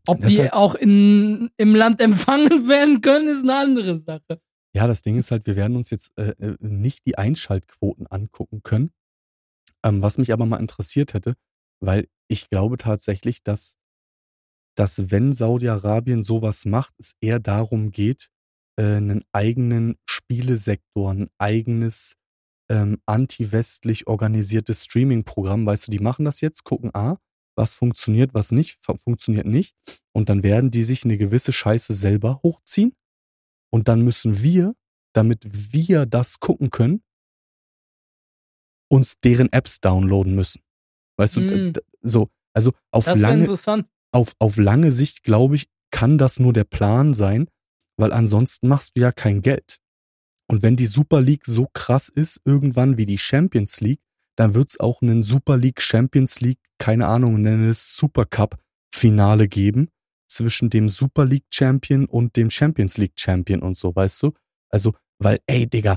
[0.06, 4.40] Ob Das die halt- auch in, im Land empfangen werden können, ist eine andere Sache.
[4.74, 8.62] Ja, das Ding ist halt, wir werden uns jetzt äh, äh, nicht die Einschaltquoten angucken
[8.62, 8.90] können.
[9.84, 11.34] Ähm, was mich aber mal interessiert hätte,
[11.80, 13.76] weil ich glaube tatsächlich, dass,
[14.76, 18.28] dass wenn Saudi-Arabien sowas macht, es eher darum geht,
[18.76, 22.14] äh, einen eigenen Spielesektor, ein eigenes
[22.70, 27.16] ähm, anti-westlich organisiertes Streaming-Programm, weißt du, die machen das jetzt, gucken, ah,
[27.58, 29.74] was funktioniert, was nicht, fu- funktioniert nicht.
[30.12, 32.94] Und dann werden die sich eine gewisse Scheiße selber hochziehen.
[33.70, 34.74] Und dann müssen wir,
[35.12, 35.44] damit
[35.74, 37.02] wir das gucken können,
[38.90, 40.62] uns deren Apps downloaden müssen.
[41.18, 41.72] Weißt du, Mm.
[42.02, 43.44] so, also auf lange,
[44.12, 47.48] auf, auf lange Sicht, glaube ich, kann das nur der Plan sein,
[47.96, 49.78] weil ansonsten machst du ja kein Geld.
[50.50, 54.00] Und wenn die Super League so krass ist, irgendwann wie die Champions League,
[54.38, 58.56] dann wird's auch einen Super League, Champions League, keine Ahnung, nenne es Super Cup
[58.94, 59.88] Finale geben
[60.28, 64.32] zwischen dem Super League Champion und dem Champions League Champion und so, weißt du?
[64.70, 65.96] Also, weil, ey, Digga,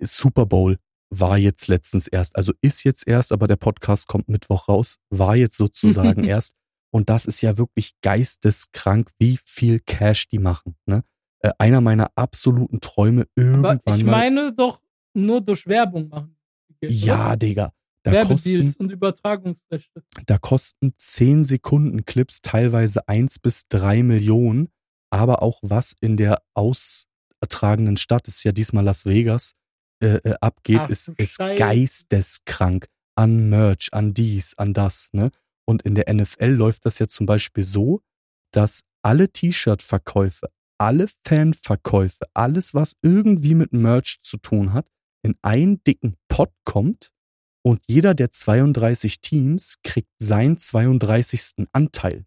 [0.00, 0.78] Super Bowl
[1.10, 5.36] war jetzt letztens erst, also ist jetzt erst, aber der Podcast kommt Mittwoch raus, war
[5.36, 6.54] jetzt sozusagen erst.
[6.90, 10.76] Und das ist ja wirklich geisteskrank, wie viel Cash die machen.
[10.86, 11.04] Ne?
[11.40, 14.10] Äh, einer meiner absoluten Träume Aber irgendwann ich mal.
[14.10, 14.80] meine doch
[15.14, 16.38] nur durch Werbung machen.
[16.82, 17.72] Ja, Digga.
[18.02, 20.02] Da Werbedeals kosten, und Übertragungsrechte.
[20.26, 24.72] da kosten 10 Sekunden Clips teilweise 1 bis 3 Millionen,
[25.10, 29.52] aber auch was in der austragenden Stadt, ist ja diesmal Las Vegas,
[30.02, 32.88] äh, äh, abgeht, Ach ist, ist geisteskrank.
[33.14, 35.30] An Merch, an dies, an das, ne?
[35.66, 38.00] Und in der NFL läuft das ja zum Beispiel so,
[38.52, 44.88] dass alle T-Shirt-Verkäufe, alle Fan-Verkäufe, alles, was irgendwie mit Merch zu tun hat,
[45.22, 47.11] in einen dicken Pot kommt
[47.62, 51.66] und jeder der 32 Teams kriegt seinen 32.
[51.72, 52.24] Anteil.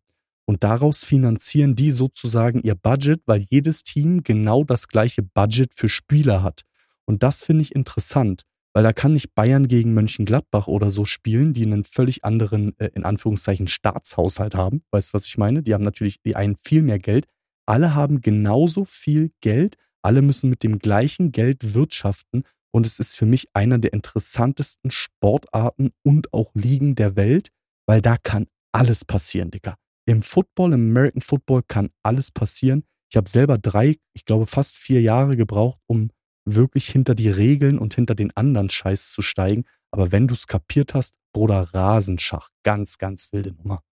[0.47, 5.89] Und daraus finanzieren die sozusagen ihr Budget, weil jedes Team genau das gleiche Budget für
[5.89, 6.61] Spieler hat.
[7.05, 8.43] Und das finde ich interessant,
[8.73, 12.89] weil da kann nicht Bayern gegen Mönchengladbach oder so spielen, die einen völlig anderen, äh,
[12.93, 14.83] in Anführungszeichen, Staatshaushalt haben.
[14.91, 15.63] Weißt du, was ich meine?
[15.63, 17.25] Die haben natürlich die einen viel mehr Geld.
[17.65, 19.75] Alle haben genauso viel Geld.
[20.03, 22.43] Alle müssen mit dem gleichen Geld wirtschaften.
[22.75, 27.51] Und es ist für mich einer der interessantesten Sportarten und auch Ligen der Welt,
[27.87, 29.75] weil da kann alles passieren, Digga.
[30.05, 32.83] Im Football, im American Football kann alles passieren.
[33.09, 36.09] Ich habe selber drei, ich glaube fast vier Jahre gebraucht, um
[36.43, 39.63] wirklich hinter die Regeln und hinter den anderen Scheiß zu steigen.
[39.91, 42.49] Aber wenn du es kapiert hast, Bruder, Rasenschach.
[42.63, 43.83] Ganz, ganz wilde Nummer.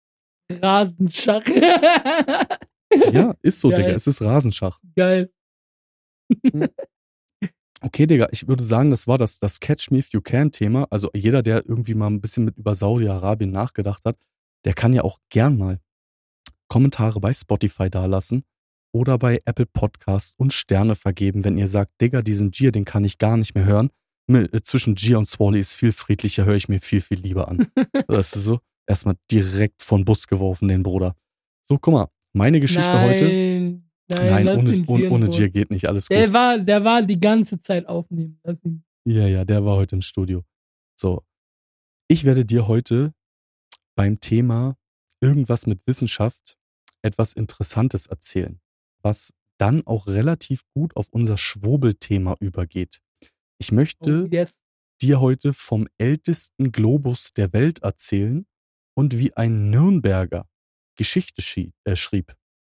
[0.51, 1.45] Rasenschach.
[3.13, 3.83] Ja, ist so, Geil.
[3.83, 3.95] Digga.
[3.95, 4.81] Es ist Rasenschach.
[4.93, 5.31] Geil.
[7.85, 10.87] Okay, Digga, ich würde sagen, das war das, das Catch Me If You Can Thema.
[10.89, 14.15] Also jeder, der irgendwie mal ein bisschen mit über Saudi-Arabien nachgedacht hat,
[14.63, 15.81] der kann ja auch gern mal
[16.69, 18.45] Kommentare bei Spotify dalassen
[18.93, 23.03] oder bei Apple Podcast und Sterne vergeben, wenn ihr sagt, Digga, diesen Gier, den kann
[23.03, 23.89] ich gar nicht mehr hören.
[24.27, 27.67] Äh, Zwischen Gier und Swally ist viel friedlicher, höre ich mir viel, viel lieber an.
[28.07, 28.59] das ist so.
[28.87, 31.15] Erstmal direkt von Bus geworfen, den Bruder.
[31.63, 33.81] So, guck mal, meine Geschichte nein, heute.
[34.15, 36.17] Nein, Nein, ohne, ohne, ohne Gier geht nicht, alles gut.
[36.17, 38.39] Der war, der war die ganze Zeit aufnehmen.
[39.05, 40.43] Ja, ja, der war heute im Studio.
[40.99, 41.23] So.
[42.07, 43.13] Ich werde dir heute
[43.95, 44.75] beim Thema
[45.21, 46.57] irgendwas mit Wissenschaft
[47.01, 48.59] etwas Interessantes erzählen,
[49.01, 52.99] was dann auch relativ gut auf unser Schwurbelthema übergeht.
[53.59, 54.61] Ich möchte Oh, yes.
[55.01, 58.45] dir heute vom ältesten Globus der Welt erzählen
[58.95, 60.47] und wie ein Nürnberger
[60.97, 61.41] Geschichte
[61.85, 62.35] äh, schrieb.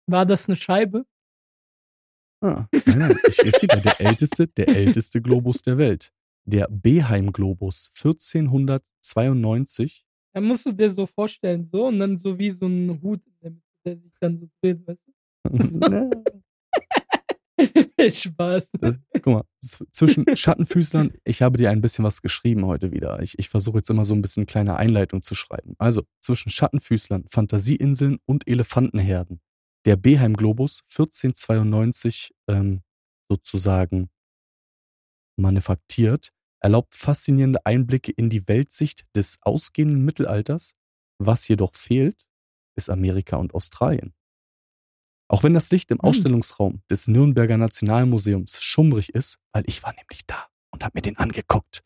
[0.10, 1.06] War das eine Scheibe?
[2.42, 6.12] Ah, nein, nein, ich, es geht ja der älteste, der älteste Globus der Welt.
[6.46, 10.06] Der Beheim-Globus 1492.
[10.34, 13.98] Da musst du dir so vorstellen, so und dann so wie so ein Hut, der
[13.98, 15.14] sich dann so dreht, weißt du?
[18.12, 18.72] Spaß.
[19.22, 19.44] Guck mal,
[19.92, 23.22] zwischen Schattenfüßlern, ich habe dir ein bisschen was geschrieben heute wieder.
[23.22, 25.76] Ich, ich versuche jetzt immer so ein bisschen kleine Einleitung zu schreiben.
[25.78, 29.40] Also, zwischen Schattenfüßlern, Fantasieinseln und Elefantenherden.
[29.86, 32.82] Der Beheim-Globus 1492 ähm,
[33.30, 34.10] sozusagen
[35.38, 40.76] manufaktiert, erlaubt faszinierende Einblicke in die Weltsicht des ausgehenden Mittelalters.
[41.20, 42.28] Was jedoch fehlt,
[42.76, 44.14] ist Amerika und Australien.
[45.30, 46.06] Auch wenn das Licht im Hm.
[46.06, 51.18] Ausstellungsraum des Nürnberger Nationalmuseums schummrig ist, weil ich war nämlich da und habe mir den
[51.18, 51.84] angeguckt,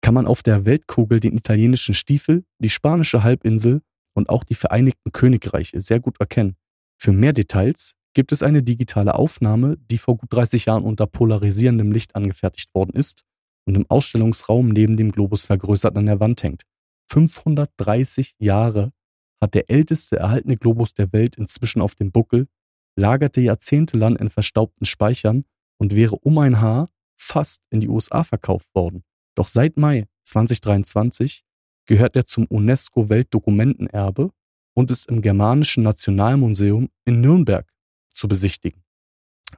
[0.00, 3.82] kann man auf der Weltkugel den italienischen Stiefel, die spanische Halbinsel
[4.14, 6.56] und auch die Vereinigten Königreiche sehr gut erkennen.
[7.04, 11.92] Für mehr Details gibt es eine digitale Aufnahme, die vor gut 30 Jahren unter polarisierendem
[11.92, 13.26] Licht angefertigt worden ist
[13.66, 16.62] und im Ausstellungsraum neben dem Globus vergrößert an der Wand hängt.
[17.10, 18.90] 530 Jahre
[19.38, 22.48] hat der älteste erhaltene Globus der Welt inzwischen auf dem Buckel,
[22.96, 25.44] lagerte jahrzehntelang in verstaubten Speichern
[25.76, 29.04] und wäre um ein Haar fast in die USA verkauft worden.
[29.34, 31.44] Doch seit Mai 2023
[31.84, 34.30] gehört er zum UNESCO-Weltdokumentenerbe
[34.74, 37.68] und ist im Germanischen Nationalmuseum in Nürnberg
[38.08, 38.82] zu besichtigen.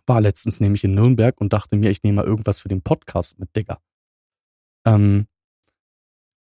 [0.06, 3.38] War letztens nämlich in Nürnberg und dachte mir, ich nehme mal irgendwas für den Podcast
[3.38, 3.80] mit, Digga.
[4.86, 5.26] Ähm,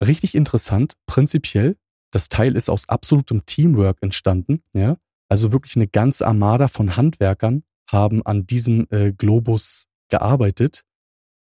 [0.03, 1.77] richtig interessant, prinzipiell,
[2.11, 4.97] das Teil ist aus absolutem Teamwork entstanden, ja.
[5.29, 10.83] Also wirklich eine ganze Armada von Handwerkern haben an diesem äh, Globus gearbeitet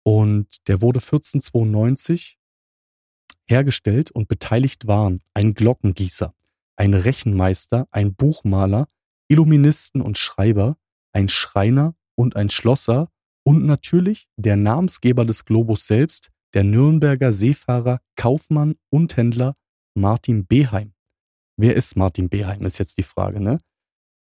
[0.03, 2.37] und der wurde 1492
[3.49, 6.35] hergestellt und beteiligt waren ein Glockengießer,
[6.81, 8.87] ein Rechenmeister, ein Buchmaler,
[9.29, 10.79] Illuministen und Schreiber,
[11.13, 13.11] ein Schreiner und ein Schlosser
[13.45, 19.57] und natürlich der Namensgeber des Globus selbst, der Nürnberger Seefahrer, Kaufmann und Händler
[19.95, 20.95] Martin Beheim.
[21.59, 23.61] Wer ist Martin Beheim, ist jetzt die Frage, ne?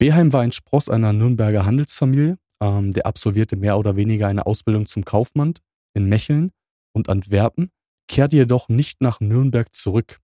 [0.01, 4.87] Beheim war ein Spross einer Nürnberger Handelsfamilie, ähm, der absolvierte mehr oder weniger eine Ausbildung
[4.87, 5.55] zum Kaufmann
[5.95, 6.51] in Mecheln
[6.93, 7.71] und Antwerpen,
[8.09, 10.19] kehrte jedoch nicht nach Nürnberg zurück.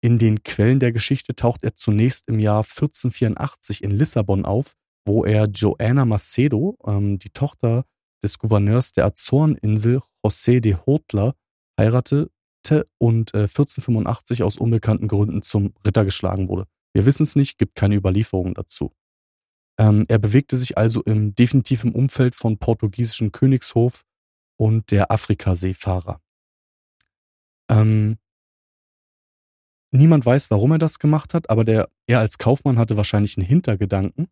[0.00, 5.24] In den Quellen der Geschichte taucht er zunächst im Jahr 1484 in Lissabon auf, wo
[5.24, 7.84] er Joanna Macedo, ähm, die Tochter
[8.22, 11.34] des Gouverneurs der Azoreninsel José de Hotler,
[11.78, 12.30] heiratete
[12.98, 16.66] und äh, 1485 aus unbekannten Gründen zum Ritter geschlagen wurde.
[16.92, 18.92] Wir wissen es nicht, gibt keine Überlieferungen dazu.
[19.78, 24.04] Ähm, er bewegte sich also im definitiven Umfeld von portugiesischen Königshof
[24.56, 26.20] und der Afrikaseefahrer.
[27.70, 28.18] Ähm,
[29.92, 33.46] niemand weiß, warum er das gemacht hat, aber der, er als Kaufmann hatte wahrscheinlich einen
[33.46, 34.28] Hintergedanken.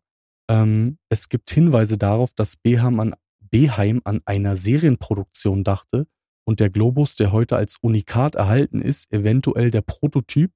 [0.49, 6.07] Ähm, es gibt Hinweise darauf, dass Beheim an, Beheim an einer Serienproduktion dachte
[6.45, 10.51] und der Globus, der heute als Unikat erhalten ist, eventuell der Prototyp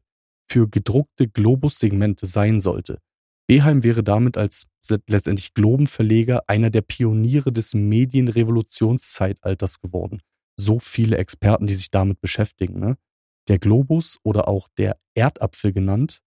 [0.49, 2.99] für gedruckte Globus-Segmente sein sollte.
[3.47, 4.67] Beheim wäre damit als
[5.07, 10.21] letztendlich Globenverleger einer der Pioniere des Medienrevolutionszeitalters geworden.
[10.57, 12.79] So viele Experten, die sich damit beschäftigen.
[12.79, 12.97] Ne?
[13.47, 16.21] Der Globus oder auch der Erdapfel genannt,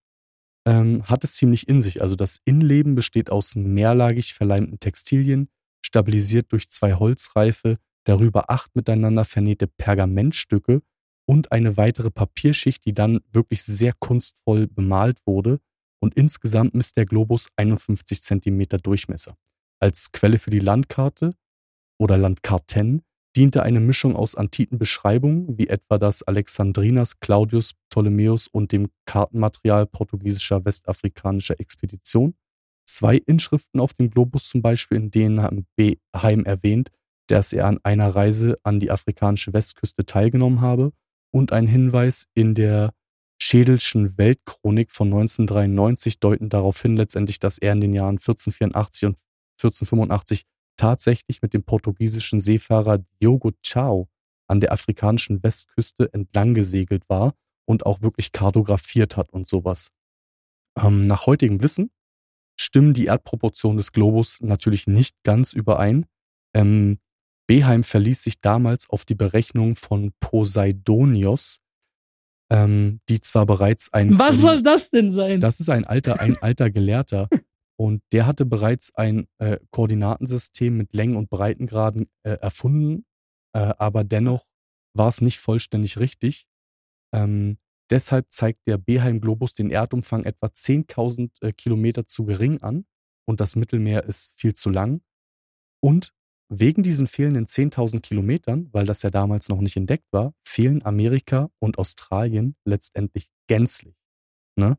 [0.66, 2.02] ähm, hat es ziemlich in sich.
[2.02, 5.48] Also das Innenleben besteht aus mehrlagig verleimten Textilien,
[5.84, 10.82] stabilisiert durch zwei Holzreife, darüber acht miteinander vernähte Pergamentstücke
[11.26, 15.60] und eine weitere Papierschicht, die dann wirklich sehr kunstvoll bemalt wurde
[16.00, 19.36] und insgesamt misst der Globus 51 Zentimeter Durchmesser.
[19.80, 21.32] Als Quelle für die Landkarte
[21.98, 23.02] oder Landkarten
[23.36, 29.86] diente eine Mischung aus antiken Beschreibungen, wie etwa das Alexandrinas Claudius Ptolemäus und dem Kartenmaterial
[29.86, 32.34] portugiesischer westafrikanischer Expedition,
[32.84, 36.90] zwei Inschriften auf dem Globus zum Beispiel, in denen Beheim erwähnt,
[37.28, 40.92] dass er an einer Reise an die afrikanische Westküste teilgenommen habe
[41.32, 42.92] und ein Hinweis in der
[43.42, 49.18] Schädelschen Weltchronik von 1993 deuten darauf hin letztendlich, dass er in den Jahren 1484 und
[49.58, 50.44] 1485
[50.76, 54.08] tatsächlich mit dem portugiesischen Seefahrer Diogo Chao
[54.46, 57.34] an der afrikanischen Westküste entlang gesegelt war
[57.66, 59.90] und auch wirklich kartografiert hat und sowas.
[60.78, 61.90] Ähm, nach heutigem Wissen
[62.56, 66.06] stimmen die Erdproportionen des Globus natürlich nicht ganz überein.
[66.54, 66.98] Ähm,
[67.46, 71.60] Beheim verließ sich damals auf die Berechnung von Poseidonios,
[72.50, 74.18] ähm, die zwar bereits ein.
[74.18, 75.40] Was soll das denn sein?
[75.40, 77.28] Das ist ein alter, ein alter Gelehrter.
[77.76, 83.04] Und der hatte bereits ein äh, Koordinatensystem mit Längen- und Breitengraden äh, erfunden,
[83.52, 84.46] äh, aber dennoch
[84.96, 86.46] war es nicht vollständig richtig.
[87.12, 87.58] Ähm,
[87.90, 92.86] deshalb zeigt der Beheim-Globus den Erdumfang etwa 10.000 äh, Kilometer zu gering an
[93.26, 95.02] und das Mittelmeer ist viel zu lang.
[95.80, 96.14] Und
[96.50, 101.50] Wegen diesen fehlenden 10.000 Kilometern, weil das ja damals noch nicht entdeckt war, fehlen Amerika
[101.58, 103.96] und Australien letztendlich gänzlich.
[104.56, 104.76] Ne?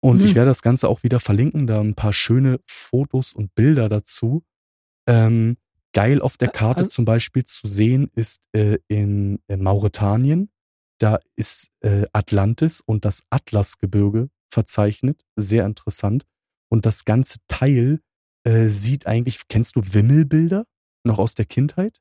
[0.00, 0.24] Und mhm.
[0.24, 4.42] ich werde das Ganze auch wieder verlinken, da ein paar schöne Fotos und Bilder dazu.
[5.06, 5.56] Ähm,
[5.92, 10.50] geil auf der Karte also, zum Beispiel zu sehen ist äh, in, in, Mauretanien,
[10.98, 15.24] da ist äh, Atlantis und das Atlasgebirge verzeichnet.
[15.36, 16.26] Sehr interessant.
[16.70, 18.00] Und das ganze Teil
[18.44, 20.64] äh, sieht eigentlich, kennst du Wimmelbilder
[21.04, 22.00] noch aus der Kindheit?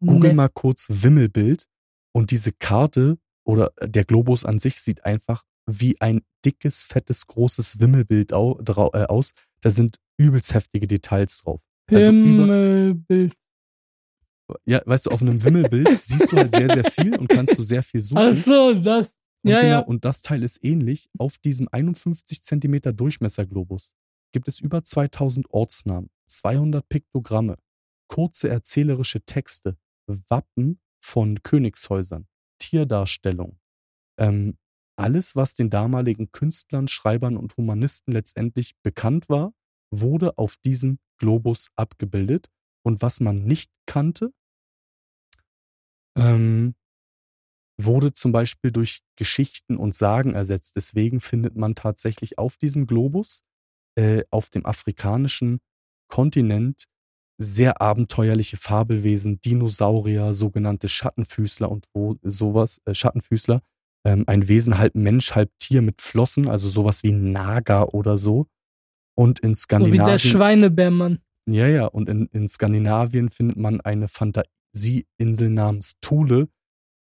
[0.00, 0.36] Google nee.
[0.36, 1.66] mal kurz Wimmelbild
[2.12, 7.80] und diese Karte oder der Globus an sich sieht einfach wie ein dickes, fettes, großes
[7.80, 9.32] Wimmelbild au, äh, aus.
[9.60, 11.60] Da sind übelst heftige Details drauf.
[11.90, 13.34] Also Wimmelbild.
[14.48, 17.58] Also ja, weißt du, auf einem Wimmelbild siehst du halt sehr, sehr viel und kannst
[17.58, 18.18] du sehr viel suchen.
[18.18, 19.16] Ach so, das.
[19.42, 19.78] Und ja, genau, ja.
[19.80, 23.94] Und das Teil ist ähnlich auf diesem 51 Zentimeter Durchmesser-Globus
[24.32, 27.56] gibt es über 2000 Ortsnamen, 200 Piktogramme,
[28.08, 32.26] kurze erzählerische Texte, Wappen von Königshäusern,
[32.58, 33.58] Tierdarstellung.
[34.18, 34.58] Ähm,
[34.96, 39.52] alles, was den damaligen Künstlern, Schreibern und Humanisten letztendlich bekannt war,
[39.90, 42.48] wurde auf diesem Globus abgebildet.
[42.82, 44.32] Und was man nicht kannte,
[46.16, 46.74] ähm,
[47.78, 50.76] wurde zum Beispiel durch Geschichten und Sagen ersetzt.
[50.76, 53.42] Deswegen findet man tatsächlich auf diesem Globus
[53.98, 55.60] äh, auf dem afrikanischen
[56.08, 56.84] Kontinent
[57.38, 63.60] sehr abenteuerliche Fabelwesen, Dinosaurier, sogenannte Schattenfüßler und wo sowas, äh, Schattenfüßler,
[64.06, 68.46] ähm, ein Wesen halb Mensch, halb Tier mit Flossen, also sowas wie Naga oder so.
[69.14, 70.00] Und in Skandinavien.
[70.00, 71.18] So wie der Schweinebärmann.
[71.48, 76.48] Ja, ja, und in, in Skandinavien findet man eine Fantasieinsel namens Thule,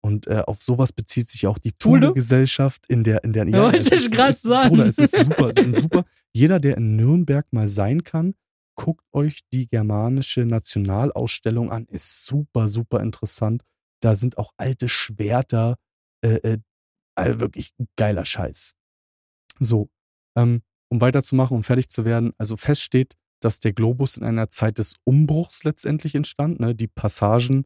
[0.04, 3.96] und äh, auf sowas bezieht sich auch die Thule-Gesellschaft in der, in der, ja, wollte
[3.96, 4.70] ich gerade sagen.
[4.70, 6.06] Bruder, es ist super, es ist super.
[6.34, 8.34] Jeder, der in Nürnberg mal sein kann,
[8.76, 11.86] guckt euch die germanische Nationalausstellung an.
[11.86, 13.64] Ist super, super interessant.
[14.02, 15.76] Da sind auch alte Schwerter,
[16.24, 16.58] äh, äh,
[17.16, 18.74] also wirklich geiler Scheiß.
[19.60, 19.90] So,
[20.36, 24.50] ähm, um weiterzumachen, um fertig zu werden, also fest steht, dass der Globus in einer
[24.50, 26.60] Zeit des Umbruchs letztendlich entstand.
[26.60, 26.76] Ne?
[26.76, 27.66] Die Passagen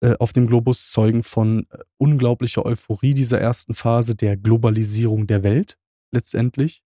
[0.00, 5.42] äh, auf dem Globus zeugen von äh, unglaublicher Euphorie dieser ersten Phase der Globalisierung der
[5.42, 5.78] Welt
[6.12, 6.82] letztendlich.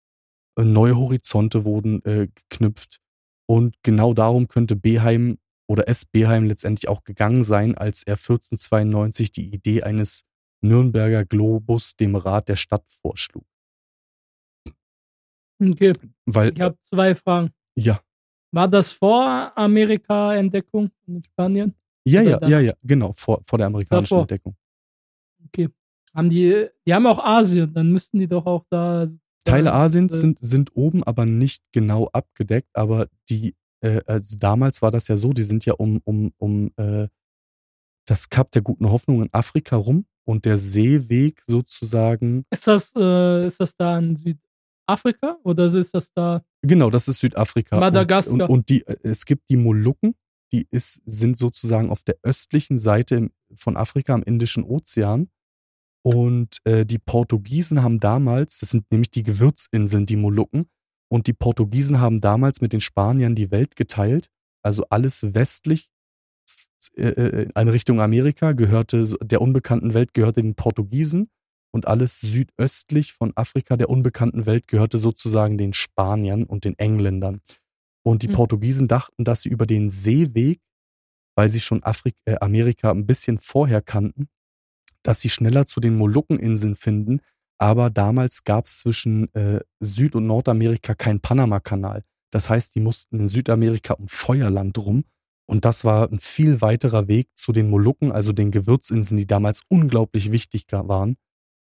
[0.59, 3.01] Äh, neue Horizonte wurden äh, geknüpft
[3.47, 6.05] und genau darum könnte Beheim oder S.
[6.05, 10.25] Beheim letztendlich auch gegangen sein, als er 1492 die Idee eines
[10.63, 13.45] Nürnberger Globus dem Rat der Stadt vorschlug.
[15.61, 15.93] Okay,
[16.27, 17.51] Weil, ich habe zwei Fragen.
[17.77, 18.01] ja,
[18.53, 21.75] War das vor Amerika-Entdeckung in Spanien?
[22.07, 24.21] ja, Oder ja, dann- ja, ja, genau, vor, vor der amerikanischen Davor.
[24.23, 24.57] Entdeckung.
[25.47, 25.69] Okay.
[26.15, 29.09] Haben die, die haben auch Asien, dann müssten die doch auch da.
[29.45, 32.69] Teile Ja, Asiens äh, sind, sind oben, aber nicht genau abgedeckt.
[32.77, 36.71] Aber die, äh, also damals war das ja so, die sind ja um, um, um
[36.77, 37.09] äh,
[38.07, 43.47] das Kap der guten Hoffnung in Afrika rum und der Seeweg sozusagen, Ist das, äh,
[43.47, 46.43] ist das da in Südafrika oder ist das da?
[46.63, 47.79] genau, das ist Südafrika.
[47.79, 48.35] Madagaskar.
[48.35, 50.15] Und, und, und die, äh, es gibt die Molukken,
[50.53, 55.29] die ist, sind sozusagen auf der östlichen Seite im, von Afrika am Indischen Ozean.
[56.05, 60.67] Und äh, die Portugiesen haben damals, das sind nämlich die Gewürzinseln, die Molukken,
[61.09, 64.29] und die Portugiesen haben damals mit den Spaniern die Welt geteilt.
[64.65, 65.91] Also alles westlich
[66.97, 71.29] äh, äh, in Richtung Amerika gehörte, der unbekannten Welt gehörte den Portugiesen
[71.73, 77.41] und alles südöstlich von Afrika der unbekannten Welt gehörte sozusagen den Spaniern und den Engländern.
[78.05, 78.35] Und die Hm.
[78.35, 80.61] Portugiesen dachten, dass sie über den Seeweg,
[81.37, 84.29] weil sie schon Afrik äh, Amerika ein bisschen vorher kannten,
[85.03, 87.21] dass sie schneller zu den Molukkeninseln finden.
[87.59, 92.03] Aber damals gab es zwischen äh, Süd- und Nordamerika keinen Panama-Kanal.
[92.33, 95.05] Das heißt, die mussten in Südamerika um Feuerland rum.
[95.53, 99.61] Und das war ein viel weiterer Weg zu den Molukken, also den Gewürzinseln, die damals
[99.69, 101.19] unglaublich wichtig waren,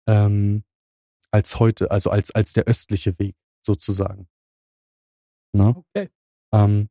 [0.09, 0.63] ähm,
[1.33, 4.29] als heute, also als, als der östliche Weg sozusagen.
[5.53, 5.71] Na?
[5.71, 6.11] Okay.
[6.55, 6.91] Ähm,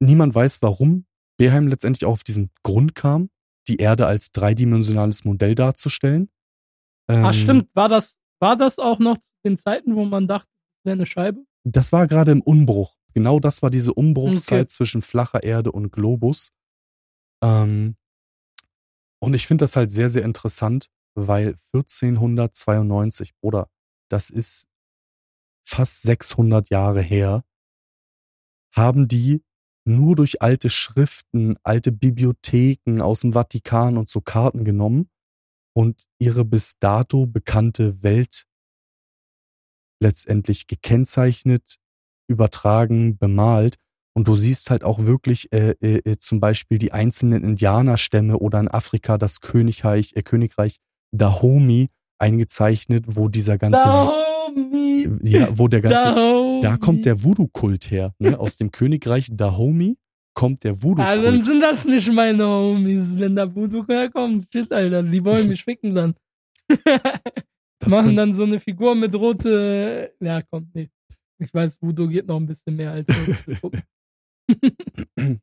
[0.00, 1.06] niemand weiß, warum
[1.38, 3.30] Beheim letztendlich auch auf diesen Grund kam,
[3.68, 6.30] die Erde als dreidimensionales Modell darzustellen.
[7.08, 7.68] Ähm, Ah, stimmt.
[7.74, 11.06] War das, war das auch noch zu den Zeiten, wo man dachte, das wäre eine
[11.06, 11.44] Scheibe?
[11.62, 12.96] Das war gerade im Umbruch.
[13.16, 14.66] Genau das war diese Umbruchszeit Okay.
[14.66, 16.50] zwischen flacher Erde und Globus.
[17.42, 17.96] Ähm,
[19.22, 23.70] und ich finde das halt sehr, sehr interessant, weil 1492, Bruder,
[24.10, 24.68] das ist
[25.66, 27.42] fast 600 Jahre her,
[28.74, 29.42] haben die
[29.86, 35.08] nur durch alte Schriften, alte Bibliotheken aus dem Vatikan und so Karten genommen
[35.74, 38.46] und ihre bis dato bekannte Welt
[40.02, 41.78] letztendlich gekennzeichnet,
[42.28, 43.76] übertragen, bemalt.
[44.14, 48.60] Und du siehst halt auch wirklich äh, äh, äh, zum Beispiel die einzelnen Indianerstämme oder
[48.60, 50.76] in Afrika das Königreich, äh, Königreich
[51.12, 55.08] Dahomey eingezeichnet, wo dieser ganze, Dahomey!
[55.22, 56.60] ja, wo der ganze, Dahomey!
[56.60, 58.14] da kommt der Voodoo-Kult her.
[58.18, 58.38] Ne?
[58.40, 59.98] Aus dem Königreich Dahomey
[60.36, 64.46] kommt der Ah, dann sind das nicht meine Homies, wenn da Voodoo herkommt.
[64.52, 66.14] Shit, Alter, die wollen mich ficken dann.
[67.86, 70.14] Machen dann so eine Figur mit rote.
[70.20, 70.88] Ja, komm, nee.
[71.38, 73.08] Ich weiß, Voodoo geht noch ein bisschen mehr als.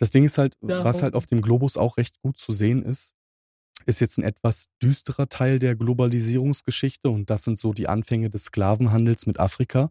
[0.00, 2.84] Das Ding ist halt, Ja, was halt auf dem Globus auch recht gut zu sehen
[2.84, 3.14] ist,
[3.84, 8.44] ist jetzt ein etwas düsterer Teil der Globalisierungsgeschichte und das sind so die Anfänge des
[8.44, 9.90] Sklavenhandels mit Afrika.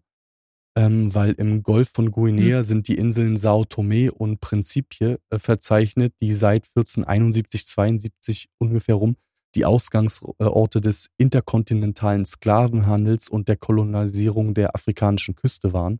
[0.77, 6.13] Ähm, weil im Golf von Guinea sind die Inseln Sao Tome und Principe äh, verzeichnet,
[6.21, 9.17] die seit 1471, 72 ungefähr rum
[9.57, 15.99] die Ausgangsorte des interkontinentalen Sklavenhandels und der Kolonisierung der afrikanischen Küste waren.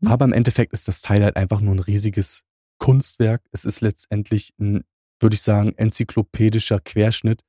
[0.00, 0.08] Mhm.
[0.08, 2.42] Aber im Endeffekt ist das Teil halt einfach nur ein riesiges
[2.78, 3.42] Kunstwerk.
[3.52, 4.84] Es ist letztendlich ein,
[5.20, 7.44] würde ich sagen, enzyklopädischer Querschnitt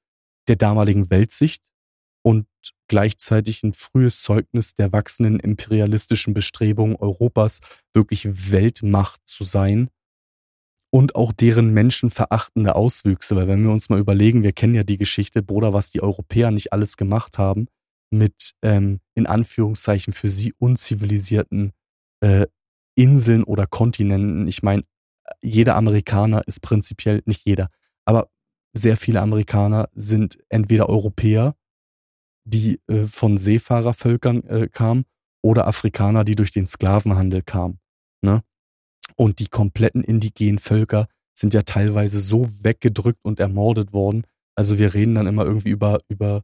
[0.47, 1.63] der damaligen Weltsicht
[2.21, 2.45] und
[2.87, 7.59] gleichzeitig ein frühes Zeugnis der wachsenden imperialistischen Bestrebungen Europas,
[7.91, 9.89] wirklich Weltmacht zu sein
[10.91, 13.35] und auch deren menschenverachtende Auswüchse.
[13.35, 16.51] Weil wenn wir uns mal überlegen, wir kennen ja die Geschichte, Bruder, was die Europäer
[16.51, 17.67] nicht alles gemacht haben
[18.11, 21.73] mit ähm, in Anführungszeichen für sie unzivilisierten
[22.21, 22.47] äh,
[22.95, 24.47] Inseln oder Kontinenten.
[24.47, 24.83] Ich meine,
[25.41, 27.69] jeder Amerikaner ist prinzipiell, nicht jeder,
[28.05, 28.29] aber
[28.73, 31.55] sehr viele Amerikaner sind entweder Europäer,
[32.45, 35.05] die äh, von Seefahrervölkern äh, kamen,
[35.41, 37.79] oder Afrikaner, die durch den Sklavenhandel kamen.
[38.21, 38.43] Ne?
[39.15, 44.23] Und die kompletten indigenen Völker sind ja teilweise so weggedrückt und ermordet worden.
[44.55, 46.41] Also wir reden dann immer irgendwie über, über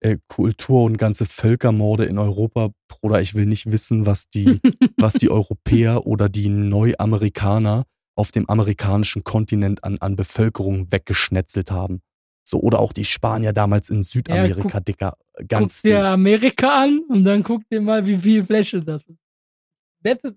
[0.00, 2.70] äh, Kultur und ganze Völkermorde in Europa.
[2.86, 4.60] Bruder, ich will nicht wissen, was die,
[4.96, 12.00] was die Europäer oder die Neuamerikaner auf dem amerikanischen Kontinent an, an Bevölkerung weggeschnetzelt haben.
[12.44, 15.16] So, oder auch die Spanier damals in Südamerika, guck- Dicker.
[15.48, 16.04] Ganz Guck dir.
[16.06, 19.18] Amerika an und dann guck dir mal, wie viel Fläche das ist.
[20.00, 20.36] Wette,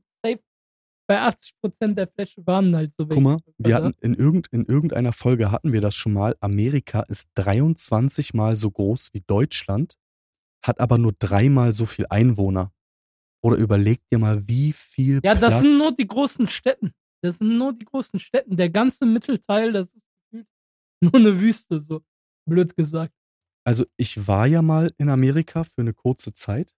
[1.11, 5.11] bei 80% der Fläche waren halt so Guck mal, wir hatten in, irgend, in irgendeiner
[5.11, 6.37] Folge hatten wir das schon mal.
[6.39, 9.97] Amerika ist 23 mal so groß wie Deutschland,
[10.65, 12.71] hat aber nur dreimal so viel Einwohner.
[13.43, 16.93] Oder überleg dir mal, wie viel Ja, das Platz sind nur die großen Städten.
[17.21, 18.55] Das sind nur die großen Städten.
[18.55, 20.05] Der ganze Mittelteil, das ist
[21.01, 21.99] Nur eine Wüste, so
[22.47, 23.13] blöd gesagt.
[23.65, 26.71] Also ich war ja mal in Amerika für eine kurze Zeit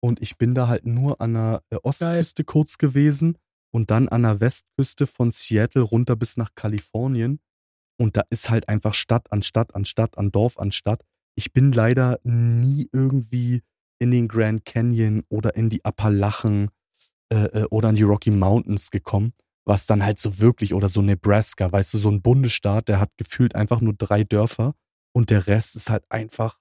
[0.00, 3.38] und ich bin da halt nur an der äh, Ostküste kurz gewesen
[3.76, 7.40] und dann an der Westküste von Seattle runter bis nach Kalifornien.
[8.00, 11.02] Und da ist halt einfach Stadt an Stadt an Stadt an Dorf an Stadt.
[11.34, 13.60] Ich bin leider nie irgendwie
[13.98, 16.70] in den Grand Canyon oder in die Appalachen
[17.30, 19.34] äh, äh, oder an die Rocky Mountains gekommen,
[19.66, 23.10] was dann halt so wirklich, oder so Nebraska, weißt du, so ein Bundesstaat, der hat
[23.18, 24.74] gefühlt einfach nur drei Dörfer
[25.12, 26.58] und der Rest ist halt einfach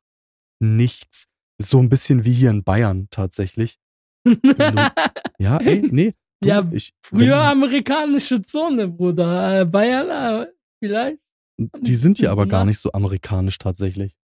[0.60, 1.28] nichts.
[1.60, 3.80] Ist so ein bisschen wie hier in Bayern tatsächlich.
[4.26, 4.92] Du,
[5.38, 6.14] ja, ey, nee.
[6.42, 9.62] Du, Ja, ich, Früher amerikanische Zone, Bruder.
[9.62, 10.48] Äh, Bayern,
[10.84, 11.20] vielleicht.
[11.58, 14.16] die sind hier aber gar nicht so amerikanisch tatsächlich.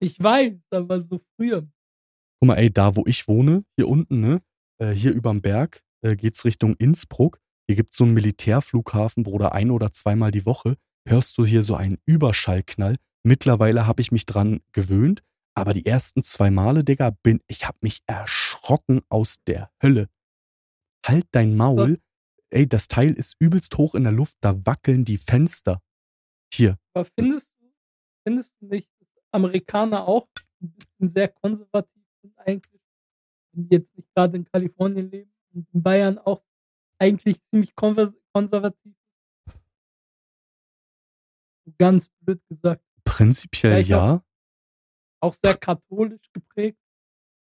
[0.00, 1.66] Ich weiß, aber so früher.
[2.40, 4.42] Guck mal, ey, da wo ich wohne, hier unten, ne,
[4.78, 7.40] äh, hier überm Berg, äh, geht's Richtung Innsbruck.
[7.66, 10.76] Hier gibt's so einen Militärflughafen, Bruder, ein oder zweimal die Woche.
[11.08, 12.96] Hörst du hier so einen Überschallknall.
[13.22, 15.22] Mittlerweile habe ich mich dran gewöhnt,
[15.54, 20.08] aber die ersten zwei Male, Digga, bin, ich hab mich erschrocken aus der Hölle.
[21.04, 22.00] Halt dein Maul.
[22.50, 25.80] Ey, das Teil ist übelst hoch in der Luft, da wackeln die Fenster.
[26.52, 26.78] Hier.
[26.94, 27.72] Aber findest du,
[28.24, 30.28] findest du nicht, dass Amerikaner auch
[30.62, 32.80] ein bisschen sehr konservativ sind eigentlich?
[33.52, 36.42] Wenn die jetzt nicht gerade in Kalifornien leben und in Bayern auch
[36.98, 38.94] eigentlich ziemlich konservativ.
[41.78, 42.84] Ganz blöd gesagt.
[43.04, 44.24] Prinzipiell Ja, ja.
[45.20, 46.78] Auch sehr katholisch geprägt.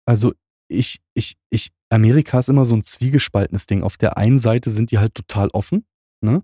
[0.07, 0.33] also
[0.69, 3.83] ich, ich, ich, Amerika ist immer so ein zwiegespaltenes Ding.
[3.83, 5.85] Auf der einen Seite sind die halt total offen,
[6.21, 6.43] ne?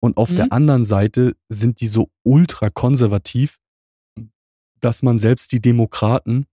[0.00, 0.36] Und auf Mhm.
[0.36, 3.58] der anderen Seite sind die so ultra konservativ,
[4.80, 6.46] dass man selbst die Demokraten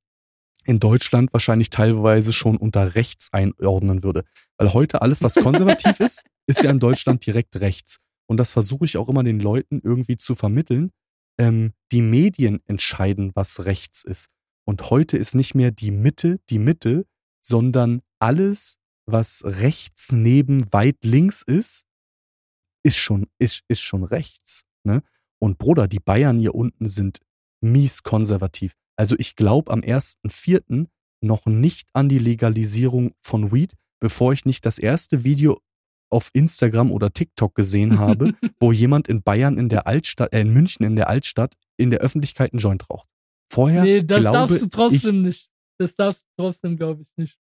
[0.65, 4.23] in Deutschland wahrscheinlich teilweise schon unter rechts einordnen würde.
[4.57, 7.97] Weil heute alles, was konservativ ist, ist ja in Deutschland direkt rechts.
[8.27, 10.91] Und das versuche ich auch immer den Leuten irgendwie zu vermitteln.
[11.38, 14.29] Ähm, die Medien entscheiden, was rechts ist.
[14.67, 17.05] Und heute ist nicht mehr die Mitte die Mitte,
[17.45, 21.86] sondern alles, was rechts neben weit links ist,
[22.84, 24.63] ist schon, ist, ist schon rechts.
[24.84, 25.03] Ne?
[25.39, 27.19] Und Bruder, die Bayern hier unten sind
[27.61, 28.73] mies konservativ.
[28.97, 30.88] Also ich glaube am 1.4.
[31.21, 35.59] noch nicht an die Legalisierung von Weed, bevor ich nicht das erste Video
[36.11, 40.51] auf Instagram oder TikTok gesehen habe, wo jemand in Bayern in der Altstadt, äh, in
[40.51, 43.07] München in der Altstadt in der Öffentlichkeit einen Joint raucht.
[43.51, 45.51] Vorher nee, das glaube darfst du ich, trotzdem nicht.
[45.78, 47.38] Das darfst du trotzdem, glaube ich, nicht.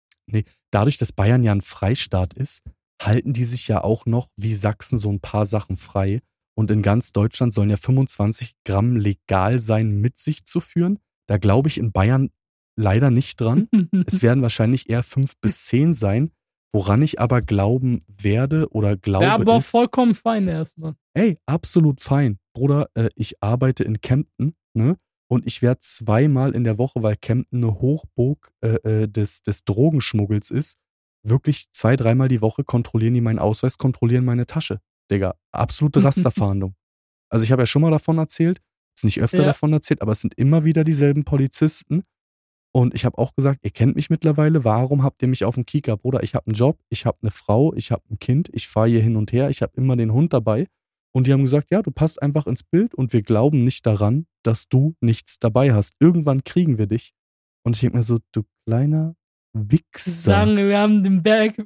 [0.71, 2.63] Dadurch, dass Bayern ja ein Freistaat ist,
[3.01, 6.21] halten die sich ja auch noch wie Sachsen so ein paar Sachen frei.
[6.55, 10.99] Und in ganz Deutschland sollen ja 25 Gramm legal sein, mit sich zu führen.
[11.27, 12.31] Da glaube ich in Bayern
[12.77, 13.69] leider nicht dran.
[14.07, 16.31] Es werden wahrscheinlich eher fünf bis zehn sein.
[16.75, 20.95] Woran ich aber glauben werde oder glaube Wäre aber auch ist, vollkommen fein erstmal.
[21.13, 22.39] ey, absolut fein.
[22.55, 24.97] Bruder, äh, ich arbeite in Kempten, ne?
[25.33, 28.75] Und ich werde zweimal in der Woche, weil Kempten eine Hochburg äh,
[29.05, 30.77] äh, des, des Drogenschmuggels ist,
[31.27, 34.83] wirklich zwei, dreimal die Woche kontrollieren die meinen Ausweis, kontrollieren meine Tasche.
[35.11, 36.75] Digga, absolute Rasterfahndung.
[37.31, 38.61] also ich habe ja schon mal davon erzählt,
[38.91, 39.45] jetzt nicht öfter Ja.
[39.45, 42.05] davon erzählt, aber es sind immer wieder dieselben Polizisten.
[42.75, 45.65] Und ich habe auch gesagt, ihr kennt mich mittlerweile, warum habt ihr mich auf dem
[45.65, 45.97] Kieker?
[45.97, 48.89] Bruder, ich habe einen Job, ich habe eine Frau, ich habe ein Kind, ich fahre
[48.89, 50.69] hier hin und her, ich habe immer den Hund dabei.
[51.15, 54.27] Und die haben gesagt, ja, du passt einfach ins Bild und wir glauben nicht daran,
[54.43, 55.95] dass du nichts dabei hast.
[56.01, 57.13] Irgendwann kriegen wir dich.
[57.65, 59.15] Und ich denke mir so, du kleiner
[59.53, 60.11] Wichser.
[60.11, 61.57] Sagen, wir haben den Berg,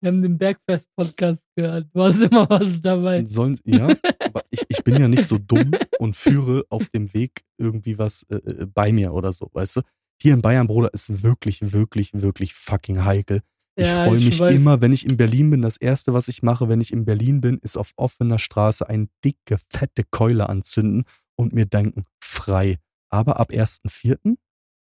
[0.00, 1.88] wir haben den Bergfest-Podcast gehört.
[1.92, 3.24] Du hast immer was dabei.
[3.24, 3.88] Sollen, ja,
[4.20, 8.24] aber ich, ich bin ja nicht so dumm und führe auf dem Weg irgendwie was
[8.24, 9.80] äh, äh, bei mir oder so, weißt du?
[10.20, 13.42] Hier in Bayern, Bruder, ist wirklich, wirklich, wirklich fucking heikel.
[13.76, 14.54] Ich Ja, freue ich mich weiß.
[14.54, 15.62] immer, wenn ich in Berlin bin.
[15.62, 19.08] Das erste, was ich mache, wenn ich in Berlin bin, ist auf offener Straße eine
[19.24, 21.04] dicke, fette Keule anzünden
[21.36, 22.78] und mir denken, frei.
[23.08, 24.36] Aber ab 1.4.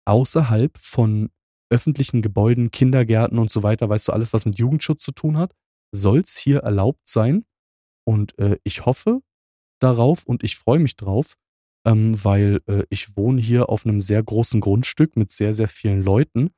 [0.06, 1.30] außerhalb von
[1.70, 5.54] öffentlichen Gebäuden, Kindergärten und so weiter, weißt du, alles, was mit Jugendschutz zu tun hat,
[5.90, 7.44] soll's hier erlaubt sein.
[8.04, 9.22] Und äh, ich hoffe
[9.80, 11.34] darauf und ich freue mich drauf,
[11.86, 16.02] ähm, weil äh, ich wohne hier auf einem sehr großen Grundstück mit sehr, sehr vielen
[16.02, 16.50] Leuten,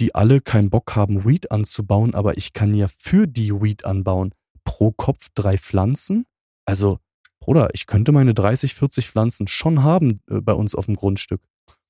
[0.00, 4.34] die alle keinen Bock haben, Weed anzubauen, aber ich kann ja für die Weed anbauen.
[4.64, 6.26] Pro Kopf drei Pflanzen.
[6.64, 6.98] Also,
[7.40, 11.40] Bruder, ich könnte meine 30, 40 Pflanzen schon haben äh, bei uns auf dem Grundstück.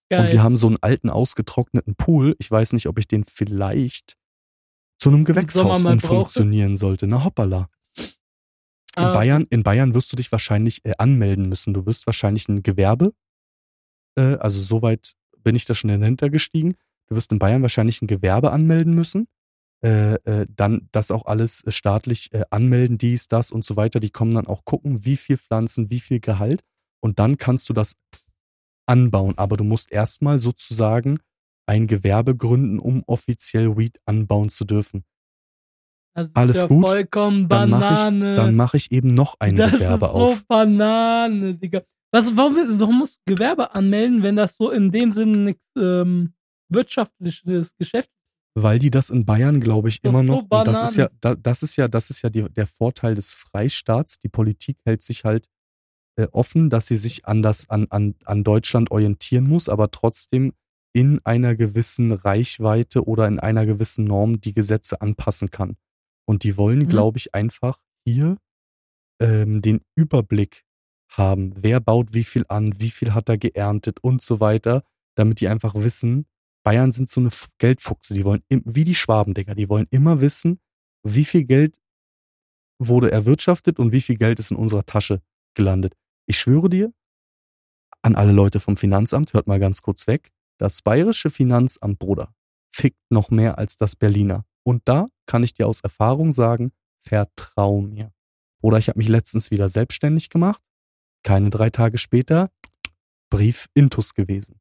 [0.08, 0.24] Geil.
[0.26, 2.34] Und wir haben so einen alten, ausgetrockneten Pool.
[2.38, 4.16] Ich weiß nicht, ob ich den vielleicht
[4.98, 7.06] zu einem Gewächshaus umfunktionieren sollte.
[7.06, 7.68] Na hoppala.
[7.96, 9.12] In, Ah.
[9.12, 11.72] Bayern, in Bayern wirst du dich wahrscheinlich äh, anmelden müssen.
[11.72, 13.12] Du wirst wahrscheinlich ein Gewerbe,
[14.16, 15.12] äh, also soweit
[15.44, 16.74] bin ich da schon dahinter gestiegen.
[17.10, 19.26] Du wirst in Bayern wahrscheinlich ein Gewerbe anmelden müssen.
[19.84, 23.98] Äh, äh, dann das auch alles äh, staatlich äh, anmelden, dies, das und so weiter.
[23.98, 26.62] Die kommen dann auch gucken, wie viel Pflanzen, wie viel Gehalt.
[27.02, 27.96] und dann kannst du das
[28.86, 29.34] anbauen.
[29.38, 31.18] Aber du musst erstmal sozusagen
[31.66, 35.04] ein Gewerbe gründen, um offiziell Weed anbauen zu dürfen.
[36.14, 38.34] Das ist Alles ja gut, vollkommen Dann mache ich, Banane.
[38.34, 40.46] dann mach ich eben noch ein das Gewerbe ist so auf.
[40.46, 41.82] Banane, Digga.
[42.12, 46.34] Was, warum, warum musst du Gewerbe anmelden, wenn das so in dem Sinne nichts ähm,
[46.70, 48.10] wirtschaftliches Geschäft
[48.54, 50.42] Weil die das in Bayern, glaube ich, Doch immer so noch.
[50.50, 54.18] Und das ist ja, das ist ja, das ist ja die, der Vorteil des Freistaats.
[54.18, 55.46] Die Politik hält sich halt
[56.16, 60.52] äh, offen, dass sie sich an das, an, an, an Deutschland orientieren muss, aber trotzdem
[60.92, 65.76] in einer gewissen Reichweite oder in einer gewissen Norm die Gesetze anpassen kann.
[66.26, 66.88] Und die wollen, Mhm.
[66.88, 68.36] glaube ich, einfach hier
[69.20, 70.64] ähm, den Überblick
[71.12, 74.82] haben, wer baut wie viel an, wie viel hat er geerntet und so weiter,
[75.14, 76.26] damit die einfach wissen,
[76.62, 80.60] Bayern sind so eine Geldfuchse, die wollen, wie die Schwaben, Digga, die wollen immer wissen,
[81.02, 81.80] wie viel Geld
[82.78, 85.22] wurde erwirtschaftet und wie viel Geld ist in unserer Tasche
[85.54, 85.94] gelandet.
[86.26, 86.92] Ich schwöre dir,
[88.02, 92.34] an alle Leute vom Finanzamt, hört mal ganz kurz weg, das bayerische Finanzamt, Bruder,
[92.70, 94.44] fickt noch mehr als das Berliner.
[94.62, 98.12] Und da kann ich dir aus Erfahrung sagen, vertrau mir.
[98.62, 100.62] Oder ich habe mich letztens wieder selbstständig gemacht.
[101.22, 102.50] Keine drei Tage später,
[103.30, 104.60] Brief Intus gewesen.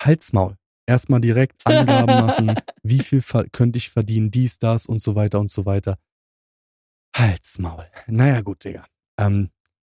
[0.00, 0.56] Halsmaul.
[0.86, 3.22] Erstmal direkt Angaben machen, wie viel
[3.52, 5.96] könnte ich verdienen, dies, das und so weiter und so weiter.
[7.14, 7.86] Halsmaul.
[8.06, 8.86] Naja, gut, Digga.
[9.18, 9.50] Ähm,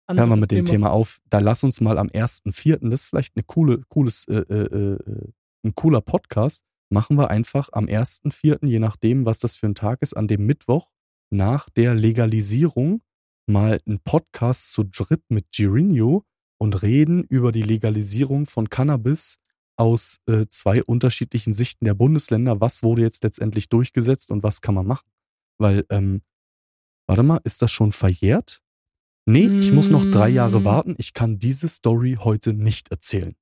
[0.10, 1.20] hören wir mit dem Thema auf.
[1.30, 5.32] Da lass uns mal am 1.4., das ist vielleicht eine coole, cooles, äh, äh, äh,
[5.64, 10.02] ein cooler Podcast, machen wir einfach am 1.4., je nachdem, was das für ein Tag
[10.02, 10.89] ist, an dem Mittwoch
[11.30, 13.02] nach der Legalisierung
[13.47, 16.26] mal einen Podcast zu dritt mit Girinho
[16.58, 19.38] und reden über die Legalisierung von Cannabis
[19.82, 22.61] aus äh, zwei unterschiedlichen Sichten der Bundesländer.
[22.61, 25.09] Was wurde jetzt letztendlich durchgesetzt und was kann man machen?
[25.57, 26.21] Weil, ähm,
[27.07, 28.61] warte mal, ist das schon verjährt?
[29.25, 30.65] Nee, ich muss noch drei Jahre Mm.
[30.65, 30.95] warten.
[30.97, 33.36] Ich kann diese Story heute nicht erzählen.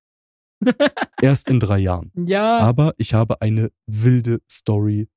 [1.22, 2.12] Erst in drei Jahren.
[2.28, 5.10] Ja, Aber ich habe eine wilde Story,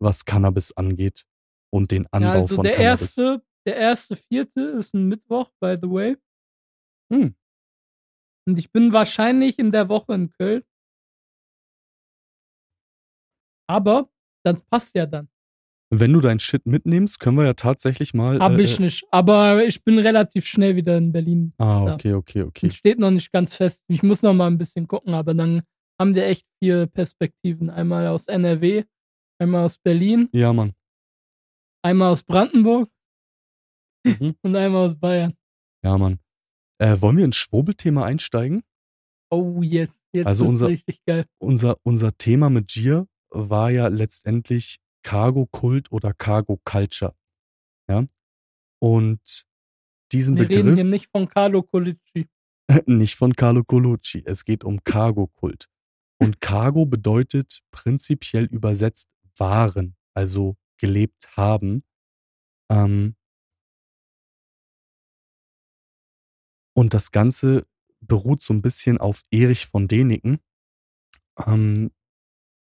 [0.00, 1.24] was Cannabis angeht
[1.70, 3.02] und den ja Anbau also von der Cannabis.
[3.18, 6.16] erste, der erste vierte ist ein Mittwoch, by the way.
[7.12, 7.34] Hm.
[8.46, 10.62] Und ich bin wahrscheinlich in der Woche in Köln.
[13.68, 14.08] Aber
[14.44, 15.28] das passt ja dann.
[15.90, 18.38] Wenn du dein Shit mitnimmst, können wir ja tatsächlich mal.
[18.40, 19.06] Hab äh, ich nicht.
[19.10, 21.52] Aber ich bin relativ schnell wieder in Berlin.
[21.58, 22.70] Ah, okay, okay, okay.
[22.70, 23.84] Steht noch nicht ganz fest.
[23.88, 25.62] Ich muss noch mal ein bisschen gucken, aber dann
[25.98, 27.70] haben wir echt vier Perspektiven.
[27.70, 28.84] Einmal aus NRW,
[29.40, 30.74] einmal aus Berlin, Ja, Mann.
[31.82, 32.88] einmal aus Brandenburg
[34.04, 34.36] Mhm.
[34.42, 35.34] und einmal aus Bayern.
[35.84, 36.20] Ja, Mann.
[36.78, 38.62] Äh, wollen wir ins Schwurbelthema einsteigen?
[39.30, 41.26] Oh yes, jetzt Also unser- richtig geil.
[41.38, 47.14] Unser, unser Thema mit Gier war ja letztendlich Cargo-Kult oder Cargo-Culture.
[47.88, 48.04] Ja.
[48.80, 49.46] Und
[50.12, 52.28] diesen Wir reden hier Begriff, nicht von Carlo Colici.
[52.86, 55.66] nicht von Carlo Colucci, es geht um Cargo-Kult.
[56.18, 61.84] Und Cargo bedeutet prinzipiell übersetzt Waren, also gelebt haben.
[62.70, 63.16] Ähm,
[66.76, 67.66] und das Ganze
[68.00, 70.38] beruht so ein bisschen auf Erich von Däniken,
[71.46, 71.90] ähm,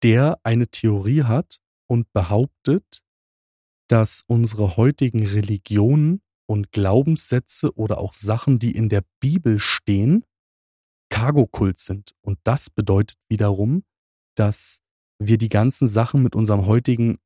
[0.04, 3.02] der eine Theorie hat und behauptet,
[3.88, 10.24] dass unsere heutigen Religionen und Glaubenssätze oder auch Sachen, die in der Bibel stehen,
[11.10, 12.12] Cargo-Kult sind.
[12.20, 13.82] Und das bedeutet wiederum,
[14.36, 14.80] dass
[15.18, 17.18] wir die ganzen Sachen mit unserem heutigen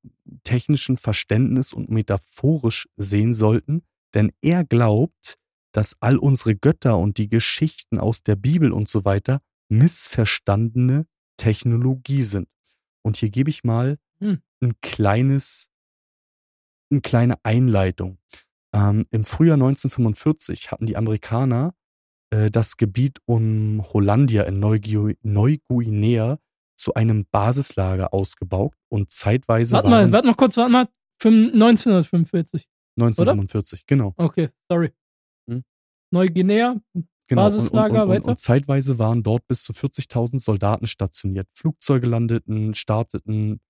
[0.43, 3.83] technischen Verständnis und metaphorisch sehen sollten,
[4.15, 5.38] denn er glaubt,
[5.73, 11.07] dass all unsere Götter und die Geschichten aus der Bibel und so weiter missverstandene
[11.37, 12.49] Technologie sind.
[13.03, 14.41] Und hier gebe ich mal Hm.
[14.61, 15.71] ein kleines,
[16.91, 18.19] eine kleine Einleitung.
[18.75, 21.75] Ähm, Im Frühjahr 1945 hatten die Amerikaner
[22.31, 26.39] äh, das Gebiet um Hollandia in Neugu- Neuguinea
[26.77, 30.89] zu einem Basislager ausgebaut und zeitweise Warte mal, warte mal kurz, warte mal.
[31.21, 32.69] Fünf- 1945.
[32.99, 34.15] 1945, genau.
[34.17, 34.93] Okay, sorry.
[36.11, 36.77] Neuguinea,
[37.29, 38.29] Genau, Basislager, und, und, und, weiter?
[38.29, 41.47] und zeitweise waren dort bis zu 40.000 Soldaten stationiert.
[41.55, 43.61] Flugzeuge landeten, starteten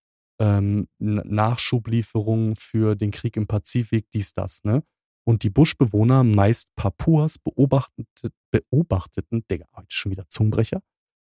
[0.40, 4.62] ähm, Nachschublieferungen für den Krieg im Pazifik, dies, das.
[4.62, 4.84] Ne?
[5.26, 8.06] Und die Buschbewohner, meist Papuas, beobachteten,
[8.52, 10.80] beobachteten Digga, heute schon wieder Zungenbrecher,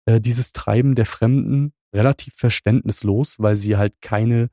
[0.06, 4.48] äh, dieses Treiben der Fremden relativ verständnislos, weil sie halt keine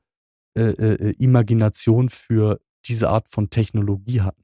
[0.54, 4.42] äh, äh, Imagination für diese Art von Technologie hatten.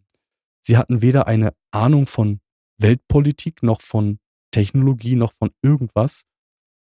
[0.67, 2.41] Sie hatten weder eine Ahnung von
[2.79, 4.19] Weltpolitik, noch von
[4.51, 6.25] Technologie, noch von irgendwas.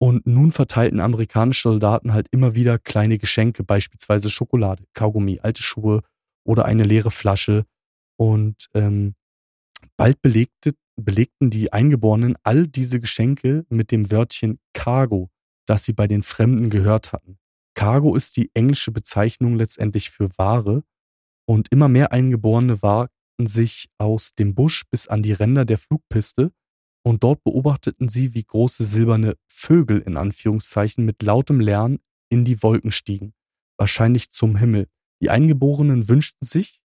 [0.01, 6.03] Und nun verteilten amerikanische Soldaten halt immer wieder kleine Geschenke, beispielsweise Schokolade, Kaugummi, alte Schuhe
[6.47, 7.65] oder eine leere Flasche.
[8.17, 9.17] Und ähm,
[9.97, 15.31] Bald belegte, belegten die Eingeborenen all diese Geschenke mit dem Wörtchen Cargo,
[15.67, 17.39] das sie bei den Fremden gehört hatten.
[17.75, 20.85] Cargo ist die englische Bezeichnung letztendlich für Ware
[21.45, 22.81] und immer mehr Eingeborene
[23.35, 26.53] wagten sich aus dem Busch bis an die Ränder der Flugpiste
[27.05, 32.63] und dort beobachteten sie, wie große silberne Vögel in Anführungszeichen mit lautem Lärm in die
[32.63, 33.35] Wolken stiegen,
[33.77, 34.89] wahrscheinlich zum Himmel.
[35.21, 36.81] Die Eingeborenen wünschten sich,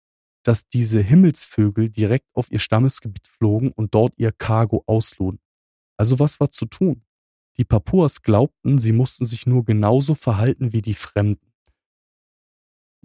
[0.44, 5.40] dass diese Himmelsvögel direkt auf ihr Stammesgebiet flogen und dort ihr Cargo ausluden.
[5.98, 7.04] Also was war zu tun?
[7.58, 11.47] Die Papuas glaubten, sie mussten sich nur genauso verhalten wie die Fremden.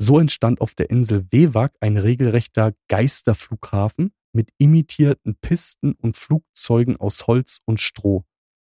[0.05, 7.29] So entstand auf der Insel Wewak ein regelrechter Geisterflughafen mit imitierten Pisten und Flugzeugen aus
[7.29, 8.25] Holz und Stroh.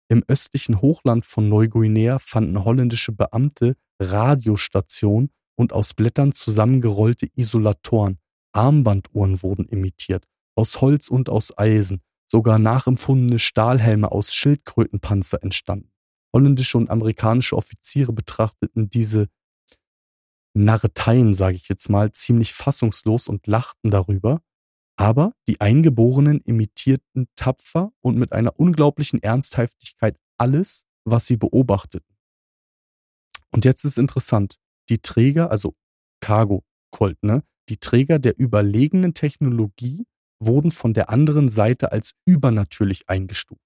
[0.09, 8.19] Im östlichen Hochland von Neuguinea fanden holländische Beamte Radiostationen und aus Blättern zusammengerollte Isolatoren,
[8.53, 10.25] Armbanduhren wurden imitiert,
[10.55, 12.01] aus Holz und aus Eisen,
[12.33, 15.91] sogar nachempfundene Stahlhelme aus Schildkrötenpanzer entstanden.
[16.35, 19.27] Holländische und amerikanische Offiziere betrachteten diese
[20.57, 24.41] Narreteien, sage ich jetzt mal, ziemlich fassungslos und lachten darüber,
[24.97, 32.17] aber die Eingeborenen imitierten tapfer und mit einer unglaublichen Ernsthaftigkeit alles, was sie beobachteten.
[33.51, 34.57] Und jetzt ist interessant,
[34.89, 35.75] die Träger, also
[36.21, 40.07] Cargo, Colt, ne, die Träger der überlegenen Technologie
[40.41, 43.61] wurden von der anderen Seite als übernatürlich eingestuft.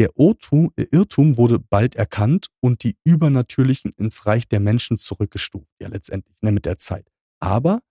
[0.00, 6.34] Der Irrtum wurde bald erkannt und die Übernatürlichen ins Reich der Menschen zurückgestuft, ja letztendlich,
[6.40, 7.06] ne, mit der Zeit.
[7.38, 7.82] Aber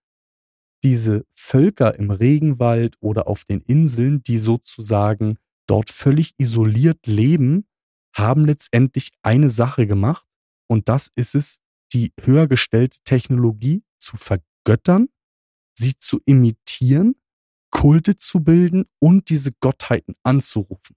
[0.83, 5.37] diese Völker im Regenwald oder auf den Inseln, die sozusagen
[5.67, 7.67] dort völlig isoliert leben,
[8.15, 10.25] haben letztendlich eine Sache gemacht
[10.67, 11.59] und das ist es,
[11.93, 15.09] die höher gestellte Technologie zu vergöttern,
[15.75, 17.21] sie zu imitieren,
[17.69, 20.95] Kulte zu bilden und diese Gottheiten anzurufen.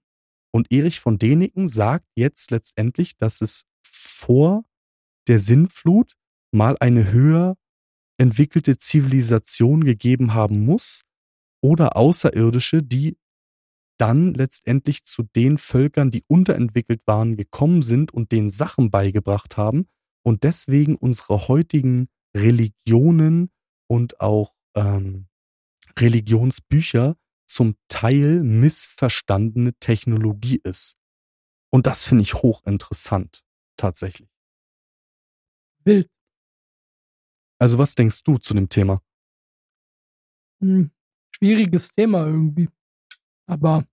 [0.53, 4.63] Und Erich von Däniken sagt jetzt letztendlich, dass es vor
[5.27, 6.13] der Sinnflut
[6.51, 7.57] mal eine höher
[8.17, 11.01] entwickelte Zivilisation gegeben haben muss
[11.61, 13.17] oder Außerirdische, die
[13.97, 19.87] dann letztendlich zu den Völkern, die unterentwickelt waren, gekommen sind und den Sachen beigebracht haben
[20.23, 23.49] und deswegen unsere heutigen Religionen
[23.87, 25.27] und auch ähm,
[25.97, 27.15] Religionsbücher
[27.53, 30.97] zum Teil missverstandene Technologie ist.
[31.71, 33.43] Und das finde ich hochinteressant,
[33.77, 34.29] tatsächlich.
[35.85, 36.09] Wild.
[37.59, 39.01] Also was denkst du zu dem Thema?
[40.61, 40.91] Hm,
[41.35, 42.69] schwieriges Thema irgendwie.
[43.45, 43.85] Aber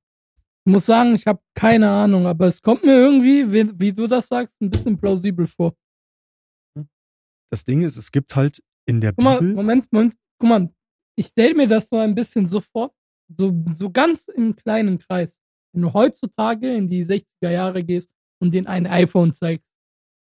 [0.64, 4.06] ich muss sagen, ich habe keine Ahnung, aber es kommt mir irgendwie, wie, wie, du
[4.06, 5.74] das sagst, ein bisschen plausibel vor.
[7.50, 9.54] Das Ding ist, es gibt halt in der guck mal, Bibel.
[9.54, 10.74] Moment, Moment, guck mal,
[11.16, 12.94] ich stelle mir das so ein bisschen so vor,
[13.36, 15.36] so, so ganz im kleinen Kreis.
[15.72, 18.10] Wenn du heutzutage in die 60er Jahre gehst
[18.40, 19.66] und den ein iPhone zeigst,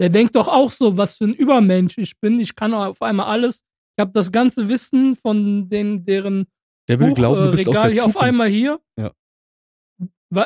[0.00, 2.40] der denkt doch auch so, was für ein Übermensch ich bin.
[2.40, 3.62] Ich kann auf einmal alles.
[3.96, 6.46] Ich habe das ganze Wissen von den, deren
[6.88, 8.16] der will Buch, glauben, du bist Regal aus der Zukunft.
[8.16, 8.80] auf einmal hier.
[8.98, 9.12] Ja.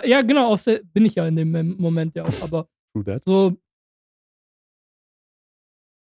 [0.04, 2.68] Ja, genau, aus der, bin ich ja in dem Moment ja auch, aber
[3.24, 3.56] so.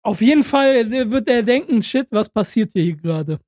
[0.05, 3.39] Auf jeden Fall wird er denken, shit, was passiert hier gerade?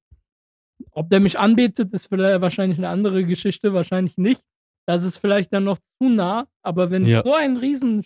[0.93, 4.43] Ob der mich anbetet, ist vielleicht wahrscheinlich eine andere Geschichte, wahrscheinlich nicht.
[4.87, 7.23] Das ist vielleicht dann noch zu nah, aber wenn Ja.
[7.23, 8.05] so ein riesen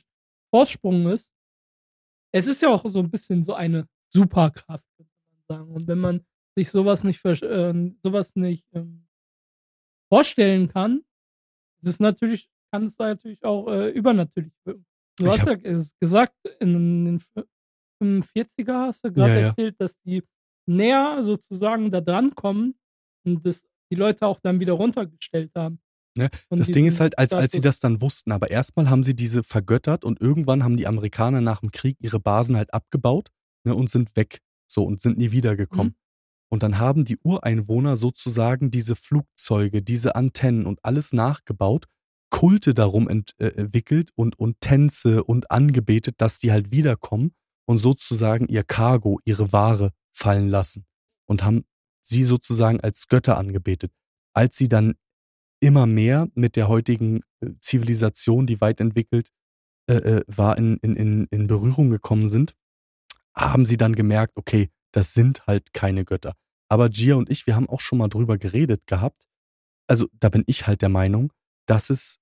[0.54, 1.30] Vorsprung ist,
[2.32, 5.72] es ist ja auch so ein bisschen so eine Superkraft, würde man sagen.
[5.72, 9.06] Und wenn man sich sowas nicht, äh, sowas nicht ähm,
[10.12, 11.02] vorstellen kann,
[11.80, 14.84] ist es natürlich, kann es da natürlich auch äh, übernatürlich wirken.
[15.18, 17.46] Du Ich hast ja ges- gesagt, in den F-
[18.02, 19.46] 45er hast du gerade ja.
[19.48, 20.22] erzählt, dass die
[20.66, 22.74] näher sozusagen da dran kommen
[23.24, 25.78] und das die Leute auch dann wieder runtergestellt haben.
[26.16, 26.30] Ne?
[26.48, 29.42] Das Ding ist halt, als, als sie das dann wussten, aber erstmal haben sie diese
[29.42, 33.30] vergöttert und irgendwann haben die Amerikaner nach dem Krieg ihre Basen halt abgebaut
[33.64, 34.38] ne, und sind weg.
[34.70, 35.92] So und sind nie wiedergekommen.
[35.92, 35.98] Mhm.
[36.50, 41.86] Und dann haben die Ureinwohner sozusagen diese Flugzeuge, diese Antennen und alles nachgebaut,
[42.30, 47.32] Kulte darum ent, äh, entwickelt und, und Tänze und angebetet, dass die halt wiederkommen
[47.66, 50.86] und sozusagen ihr Cargo, ihre Ware fallen lassen
[51.26, 51.64] und haben
[52.00, 53.92] sie sozusagen als Götter angebetet.
[54.32, 54.94] Als sie dann
[55.60, 59.30] immer mehr mit der heutigen äh, Zivilisation, die weit entwickelt
[59.88, 62.54] äh, äh, war, in, in, in, Berührung gekommen sind,
[63.34, 66.34] haben sie dann gemerkt, okay, das sind halt keine Götter.
[66.68, 69.26] Aber Gia und ich, wir haben auch schon mal drüber geredet gehabt.
[69.86, 71.32] Also da bin ich halt der Meinung,
[71.66, 72.18] dass es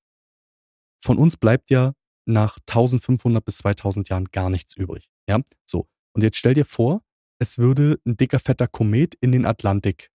[1.00, 5.10] von uns bleibt ja nach 1500 bis 2000 Jahren gar nichts übrig.
[5.28, 5.88] Ja, so.
[6.14, 7.02] Und jetzt stell dir vor,
[7.42, 10.10] es würde ein dicker, fetter Komet in den Atlantik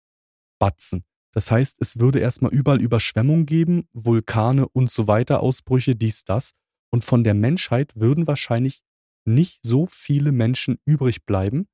[0.61, 1.05] batzen.
[1.33, 6.53] Das heißt, es würde erstmal überall Überschwemmung geben, Vulkane und so weiter, Ausbrüche, dies, das.
[6.91, 8.81] Und von der Menschheit würden wahrscheinlich
[9.27, 11.67] nicht so viele Menschen übrig bleiben.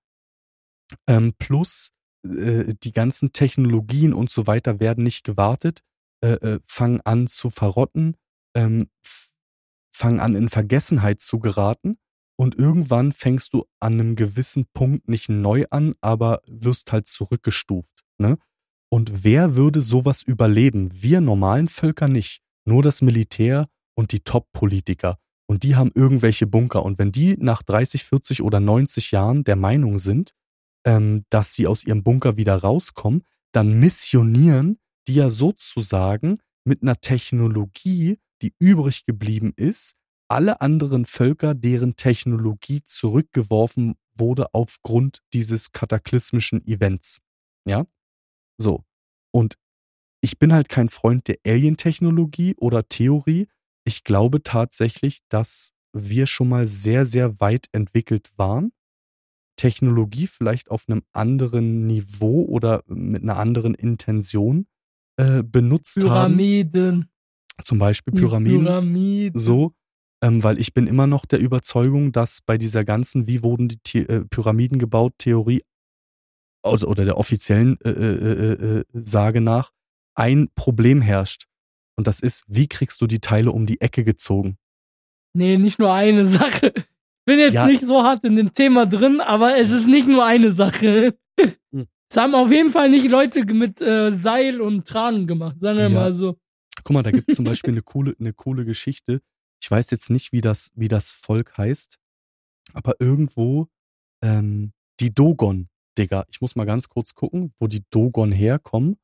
[1.06, 1.92] Ähm, plus
[2.24, 5.80] äh, die ganzen Technologien und so weiter werden nicht gewartet,
[6.24, 8.16] äh, äh, fangen an zu verrotten,
[8.56, 8.88] ähm,
[9.94, 11.98] fangen an in Vergessenheit zu geraten
[12.36, 18.02] und irgendwann fängst du an einem gewissen Punkt nicht neu an, aber wirst halt zurückgestuft.
[18.18, 18.38] Ne?
[18.90, 20.90] Und wer würde sowas überleben?
[20.92, 22.40] Wir normalen Völker nicht.
[22.64, 25.16] Nur das Militär und die Top-Politiker.
[25.46, 26.84] Und die haben irgendwelche Bunker.
[26.84, 30.32] Und wenn die nach 30, 40 oder 90 Jahren der Meinung sind,
[30.86, 33.22] ähm, dass sie aus ihrem Bunker wieder rauskommen,
[33.52, 34.78] dann missionieren
[35.08, 39.94] die ja sozusagen mit einer Technologie, die übrig geblieben ist,
[40.32, 47.18] alle anderen Völker, deren Technologie zurückgeworfen wurde aufgrund dieses kataklysmischen Events.
[47.66, 47.84] Ja?
[48.56, 48.82] So.
[49.30, 49.56] Und
[50.22, 53.46] ich bin halt kein Freund der Alien-Technologie oder Theorie.
[53.84, 58.72] Ich glaube tatsächlich, dass wir schon mal sehr, sehr weit entwickelt waren.
[59.56, 64.66] Technologie vielleicht auf einem anderen Niveau oder mit einer anderen Intention
[65.18, 66.14] äh, benutzt Pyramiden.
[66.14, 66.32] haben.
[66.36, 67.08] Pyramiden.
[67.64, 68.64] Zum Beispiel Pyramiden.
[68.64, 69.38] Pyramiden.
[69.38, 69.74] So,
[70.22, 73.78] ähm, weil ich bin immer noch der Überzeugung, dass bei dieser ganzen, wie wurden die
[73.86, 75.62] The äh, Pyramiden gebaut, Theorie,
[76.64, 79.70] also, oder der offiziellen äh, äh, äh, äh, Sage nach,
[80.14, 81.46] ein Problem herrscht.
[81.96, 84.56] Und das ist, wie kriegst du die Teile um die Ecke gezogen?
[85.34, 86.72] Nee, nicht nur eine Sache.
[87.26, 87.66] Bin jetzt Ja.
[87.66, 91.14] nicht so hart in dem Thema drin, aber es ist nicht nur eine Sache.
[91.74, 91.86] Hm.
[92.10, 95.88] Es haben auf jeden Fall nicht Leute mit äh, Seil und Tragen gemacht, sagen wir
[95.88, 96.00] Ja.
[96.00, 96.36] mal so.
[96.84, 99.20] Guck mal, da gibt es zum Beispiel eine coole, eine coole Geschichte.
[99.62, 101.98] Ich weiß jetzt nicht, wie das, wie das Volk heißt,
[102.72, 103.68] aber irgendwo
[104.22, 106.24] ähm, die Dogon, Digga.
[106.30, 108.96] Ich muss mal ganz kurz gucken, wo die Dogon herkommen.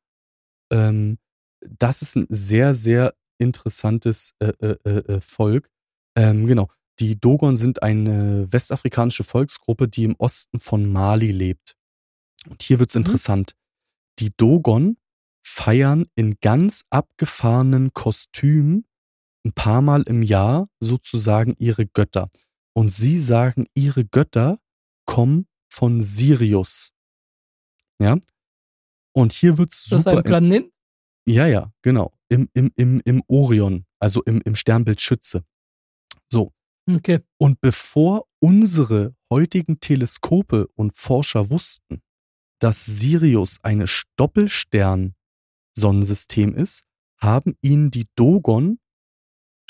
[0.72, 1.18] Ähm,
[1.61, 5.70] das ist ein sehr, sehr interessantes äh, äh, äh, äh, Volk.
[6.16, 6.68] Ähm, genau.
[6.98, 11.76] Die Dogon sind eine westafrikanische Volksgruppe, die im Osten von Mali lebt.
[12.48, 13.02] Und hier wird's Mhm.
[13.02, 13.52] interessant.
[14.18, 14.96] Die Dogon
[15.46, 18.84] feiern in ganz abgefahrenen Kostümen
[19.45, 22.30] ein paar Mal im Jahr sozusagen ihre Götter.
[22.74, 24.61] Und sie sagen, ihre Götter
[25.07, 26.93] kommen von Sirius.
[28.01, 28.18] Ja?
[29.12, 30.18] Und hier wird's Das ist super.
[30.18, 30.72] ein Planet.
[31.26, 32.12] Ja, ja, genau.
[32.28, 35.45] Im, im, im, im Orion, also im, im Sternbild Schütze.
[36.30, 36.53] So.
[36.89, 37.18] Okay.
[37.36, 42.01] Und bevor unsere heutigen Teleskope und Forscher wussten,
[42.61, 43.84] dass Sirius eine
[44.16, 46.84] Doppelstern-Sonnensystem ist,
[47.18, 48.78] haben ihnen die Dogon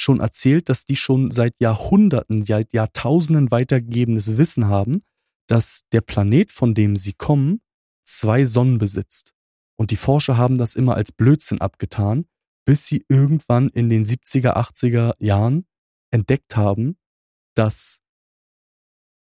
[0.01, 5.03] schon erzählt, dass die schon seit Jahrhunderten, seit Jahrtausenden weitergegebenes Wissen haben,
[5.49, 7.61] dass der Planet, von dem sie kommen,
[8.05, 9.35] zwei Sonnen besitzt.
[9.77, 12.27] Und die Forscher haben das immer als Blödsinn abgetan,
[12.65, 15.67] bis sie irgendwann in den 70er, 80er Jahren
[16.11, 16.97] entdeckt haben,
[17.55, 18.01] dass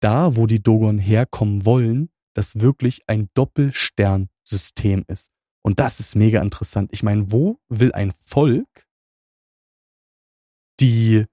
[0.00, 5.30] da, wo die Dogon herkommen wollen, das wirklich ein Doppelsternsystem ist.
[5.62, 6.90] Und das ist mega interessant.
[6.92, 8.85] Ich meine, wo will ein Volk,
[10.80, 11.24] die,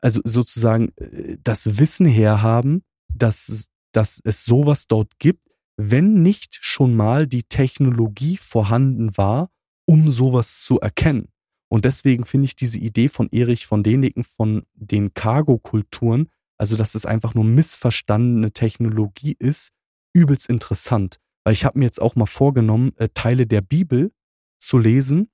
[0.00, 2.82] also sozusagen äh, das Wissen herhaben,
[3.14, 5.44] dass, dass es sowas dort gibt,
[5.76, 9.50] wenn nicht schon mal die Technologie vorhanden war,
[9.86, 11.28] um sowas zu erkennen.
[11.68, 16.94] Und deswegen finde ich diese Idee von Erich von Däniken von den Cargo-Kulturen, also dass
[16.94, 19.70] es einfach nur missverstandene Technologie ist,
[20.12, 21.18] übelst interessant.
[21.44, 24.12] Weil ich habe mir jetzt auch mal vorgenommen, äh, Teile der Bibel
[24.60, 25.31] zu lesen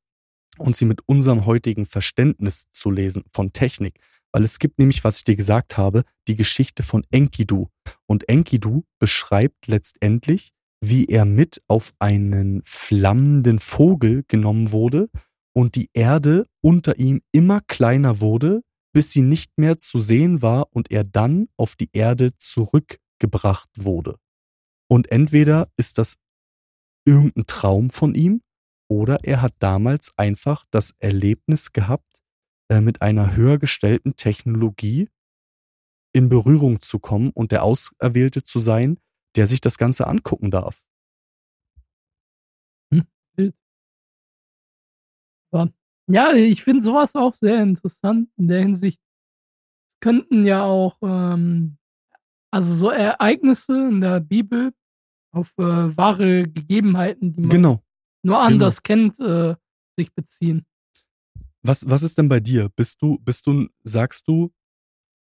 [0.58, 4.00] und sie mit unserem heutigen Verständnis zu lesen von Technik.
[4.32, 7.68] Weil es gibt nämlich, was ich dir gesagt habe, die Geschichte von Enkidu.
[8.06, 15.08] Und Enkidu beschreibt letztendlich, wie er mit auf einen flammenden Vogel genommen wurde
[15.54, 20.68] und die Erde unter ihm immer kleiner wurde, bis sie nicht mehr zu sehen war
[20.72, 24.18] und er dann auf die Erde zurückgebracht wurde.
[24.88, 26.14] Und entweder ist das
[27.04, 28.42] irgendein Traum von ihm
[28.88, 32.22] oder er hat damals einfach das Erlebnis gehabt,
[32.68, 35.08] äh, mit einer höher gestellten Technologie
[36.12, 38.98] in Berührung zu kommen und der Auserwählte zu sein,
[39.36, 40.84] der sich das Ganze angucken darf.
[46.10, 49.00] Ja, ich finde sowas auch sehr interessant in der Hinsicht.
[49.88, 51.76] Es könnten ja auch, ähm,
[52.50, 54.72] also so Ereignisse in der Bibel
[55.32, 57.82] auf äh, wahre Gegebenheiten, die man Genau.
[58.28, 59.54] Nur anders kennt, äh,
[59.96, 60.64] sich beziehen.
[61.62, 62.68] Was, was ist denn bei dir?
[62.76, 64.52] Bist du, bist du, sagst du,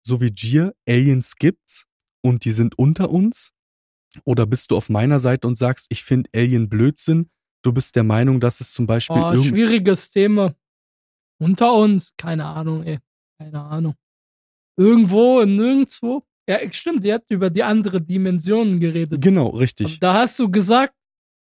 [0.05, 1.85] so wie Gier, Aliens gibt's
[2.21, 3.51] und die sind unter uns?
[4.25, 7.29] Oder bist du auf meiner Seite und sagst, ich finde Alien Blödsinn,
[7.63, 10.53] du bist der Meinung, dass es zum Beispiel Oh, schwieriges Thema.
[11.39, 12.99] Unter uns, keine Ahnung, ey.
[13.37, 13.95] Keine Ahnung.
[14.77, 16.23] Irgendwo im Nirgendwo.
[16.47, 19.21] Ja, stimmt, ihr habt über die andere Dimensionen geredet.
[19.21, 19.99] Genau, richtig.
[19.99, 20.93] Da hast du gesagt,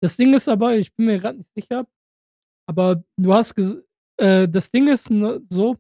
[0.03, 1.87] das Ding ist aber, ich bin mir gerade nicht sicher,
[2.67, 3.83] aber du hast ges-
[4.19, 5.09] äh, das Ding ist
[5.51, 5.77] so,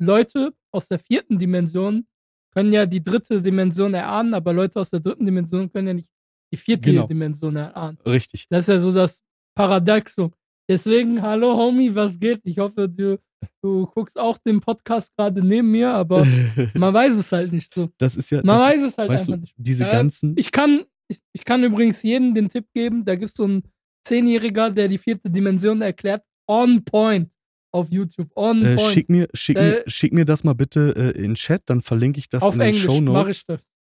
[0.00, 2.06] Leute aus der vierten Dimension
[2.54, 6.08] können ja die dritte Dimension erahnen, aber Leute aus der dritten Dimension können ja nicht
[6.52, 7.06] die vierte Genau.
[7.06, 7.98] Dimension erahnen.
[8.06, 8.46] Richtig.
[8.48, 9.22] Das ist ja so das
[9.56, 10.32] Paradoxum.
[10.68, 12.40] Deswegen, hallo Homie, was geht?
[12.44, 13.18] Ich hoffe, du,
[13.62, 16.24] du guckst auch den Podcast gerade neben mir, aber
[16.74, 17.90] man weiß es halt nicht so.
[17.98, 19.54] das ist ja, Man weiß es halt einfach du, nicht.
[19.56, 23.30] diese Ja, ganzen, Ich kann, ich, ich kann übrigens jedem den Tipp geben, da gibt
[23.30, 23.62] es so einen
[24.06, 26.22] Zehnjähriger, der die vierte Dimension erklärt.
[26.46, 27.30] On point
[27.72, 28.30] auf YouTube.
[28.36, 28.92] On äh, point.
[28.92, 31.80] schick mir, schick Äh, mir, schick mir das mal bitte äh, in den Chat, dann
[31.80, 33.44] verlinke ich das auf in den Englisch Show mache Notes.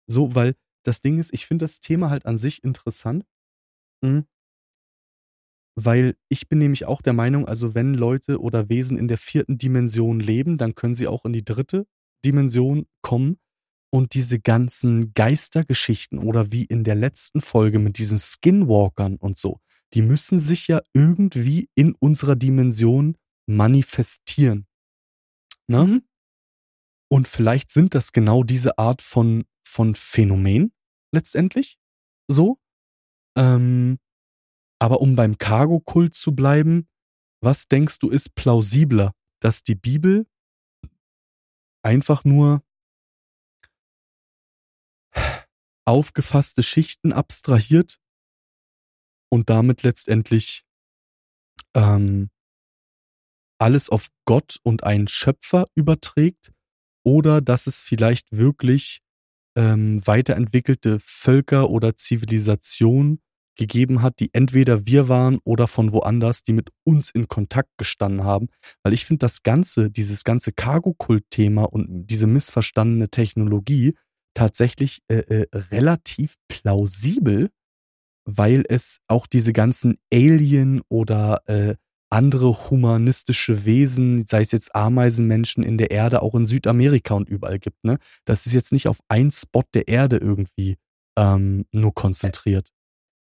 [0.07, 0.55] So, weil
[0.85, 3.25] das Ding ist, ich finde das Thema halt an sich interessant.
[4.03, 4.25] Mhm.
[5.79, 9.59] Weil ich bin nämlich auch der Meinung, also wenn Leute oder Wesen in der vierten
[9.59, 11.87] Dimension leben, dann können sie auch in die dritte
[12.25, 13.39] Dimension kommen.
[13.91, 19.61] Und diese ganzen Geistergeschichten oder wie in der letzten Folge mit diesen Skinwalkern und so,
[19.95, 23.17] die müssen sich ja irgendwie in unserer Dimension
[23.47, 24.67] manifestieren.
[25.69, 25.85] Ne?
[25.85, 26.03] Mhm.
[27.09, 30.73] Und vielleicht sind das genau diese Art von, von Phänomen
[31.13, 31.79] letztendlich.
[32.29, 32.59] So.
[33.39, 33.99] Ähm,
[34.81, 36.89] aber um beim Cargo-Kult zu bleiben,
[37.41, 39.13] was denkst du ist plausibler?
[39.41, 40.27] Dass die Bibel
[41.83, 42.63] einfach nur
[45.87, 47.99] aufgefasste Schichten abstrahiert
[49.31, 50.65] und damit letztendlich
[51.75, 52.31] ähm,
[53.59, 56.53] alles auf Gott und einen Schöpfer überträgt
[57.05, 59.01] oder dass es vielleicht wirklich
[59.57, 63.21] ähm, weiterentwickelte Völker oder Zivilisationen
[63.57, 68.25] gegeben hat, die entweder wir waren oder von woanders, die mit uns in Kontakt gestanden
[68.25, 68.49] haben.
[68.83, 73.95] Weil ich finde das Ganze, dieses ganze Cargo-Kult-Thema und diese missverstandene Technologie
[74.37, 77.51] tatsächlich äh, äh, relativ plausibel,
[78.25, 81.75] weil es auch diese ganzen Alien oder äh,
[82.11, 87.59] andere humanistische Wesen, sei es jetzt Ameisenmenschen in der Erde, auch in Südamerika und überall
[87.59, 87.83] gibt.
[87.85, 87.99] Ne?
[88.25, 90.77] Das ist jetzt nicht auf einen Spot der Erde irgendwie
[91.19, 92.73] ähm, nur konzentriert.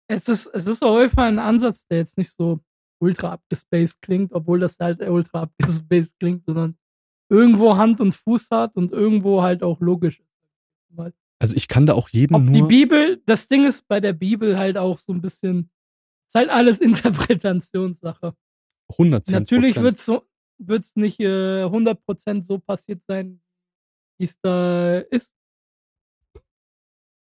[0.08, 2.60] Es ist, es ist auf jeden ein Ansatz, der jetzt nicht so
[3.02, 6.76] ultra abgespaced klingt, obwohl das halt ultra abgespaced klingt, sondern
[7.28, 10.20] irgendwo Hand und Fuß hat und irgendwo halt auch logisch
[10.96, 12.68] Weil Also ich kann da auch jedem Ob die nur.
[12.68, 15.70] Bibel, das Ding ist bei der Bibel halt auch so ein bisschen,
[16.28, 18.34] ist halt alles Interpretationssache.
[18.90, 20.22] 110 Natürlich wird es so,
[20.58, 23.40] wird's nicht äh, 100% so passiert sein,
[24.18, 25.32] wie es da ist.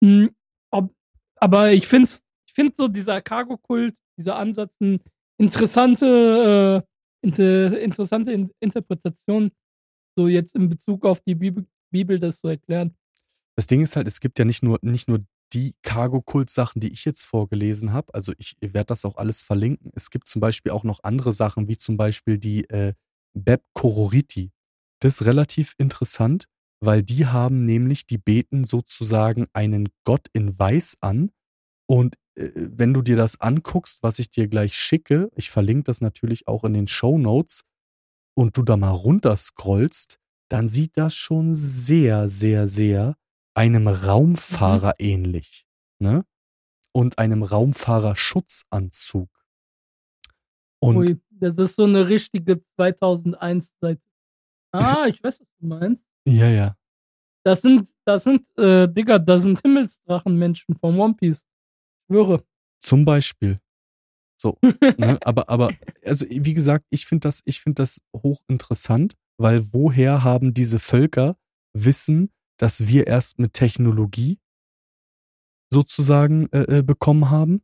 [0.03, 0.29] Hm,
[0.71, 0.93] ob,
[1.37, 2.09] aber ich finde
[2.47, 4.99] ich find so dieser Cargo-Kult, dieser Ansatz, eine
[5.37, 9.51] interessante, äh, inter, interessante In Interpretation,
[10.15, 12.95] so jetzt in Bezug auf die Bibel, Bibel das zu erklären.
[13.57, 17.05] Das Ding ist halt, es gibt ja nicht nur, nicht nur die Cargo-Kult-Sachen, die ich
[17.05, 18.13] jetzt vorgelesen habe.
[18.13, 19.91] Also ich werde das auch alles verlinken.
[19.95, 22.93] Es gibt zum Beispiel auch noch andere Sachen, wie zum Beispiel die äh,
[23.33, 24.51] Beb Kororiti.
[25.01, 26.47] Das ist relativ interessant,
[26.81, 31.31] weil die haben nämlich, die beten sozusagen einen Gott in Weiß an.
[31.87, 36.01] Und äh, wenn du dir das anguckst, was ich dir gleich schicke, ich verlinke das
[36.01, 37.63] natürlich auch in den Show Notes,
[38.37, 43.15] und du da mal runterscrollst, dann sieht das schon sehr, sehr, sehr
[43.57, 45.65] einem Raumfahrer ähnlich.
[45.99, 46.23] Ne?
[46.91, 49.29] Und einem Raumfahrerschutzanzug.
[50.79, 54.01] Und Ui, das ist so eine richtige 2001-Seite.
[54.71, 56.03] Ah, ich weiß, was du meinst.
[56.27, 56.77] ja, ja.
[57.43, 61.39] Das sind, das sind, äh, Digga, das sind Himmelsdrachenmenschen vom One Piece.
[61.39, 62.43] Ich schwöre.
[62.79, 63.59] Zum Beispiel.
[64.39, 64.59] So.
[64.61, 65.17] ne?
[65.25, 65.73] Aber, aber,
[66.05, 71.37] also wie gesagt, ich finde das, ich finde das hochinteressant, weil woher haben diese Völker
[71.73, 74.39] Wissen, dass wir erst mit Technologie
[75.71, 77.61] sozusagen äh, äh, bekommen haben?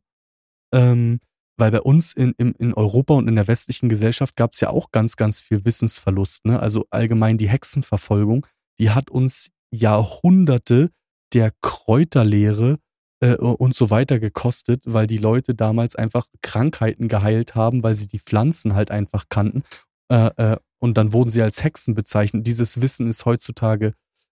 [0.72, 1.20] Ähm,
[1.56, 4.70] weil bei uns in, in, in Europa und in der westlichen Gesellschaft gab es ja
[4.70, 6.46] auch ganz, ganz viel Wissensverlust.
[6.46, 6.58] Ne?
[6.58, 8.46] Also allgemein die Hexenverfolgung,
[8.80, 10.90] die hat uns Jahrhunderte
[11.32, 12.78] der Kräuterlehre
[13.20, 18.08] äh, und so weiter gekostet, weil die Leute damals einfach Krankheiten geheilt haben, weil sie
[18.08, 19.62] die Pflanzen halt einfach kannten.
[20.10, 22.46] Äh, äh, und dann wurden sie als Hexen bezeichnet.
[22.46, 23.94] Dieses Wissen ist heutzutage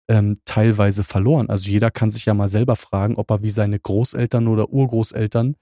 [0.08, 1.50] ähm, teilweise verloren.
[1.50, 5.56] Also jeder kann sich ja mal selber fragen, ob er wie seine Großeltern oder Urgroßeltern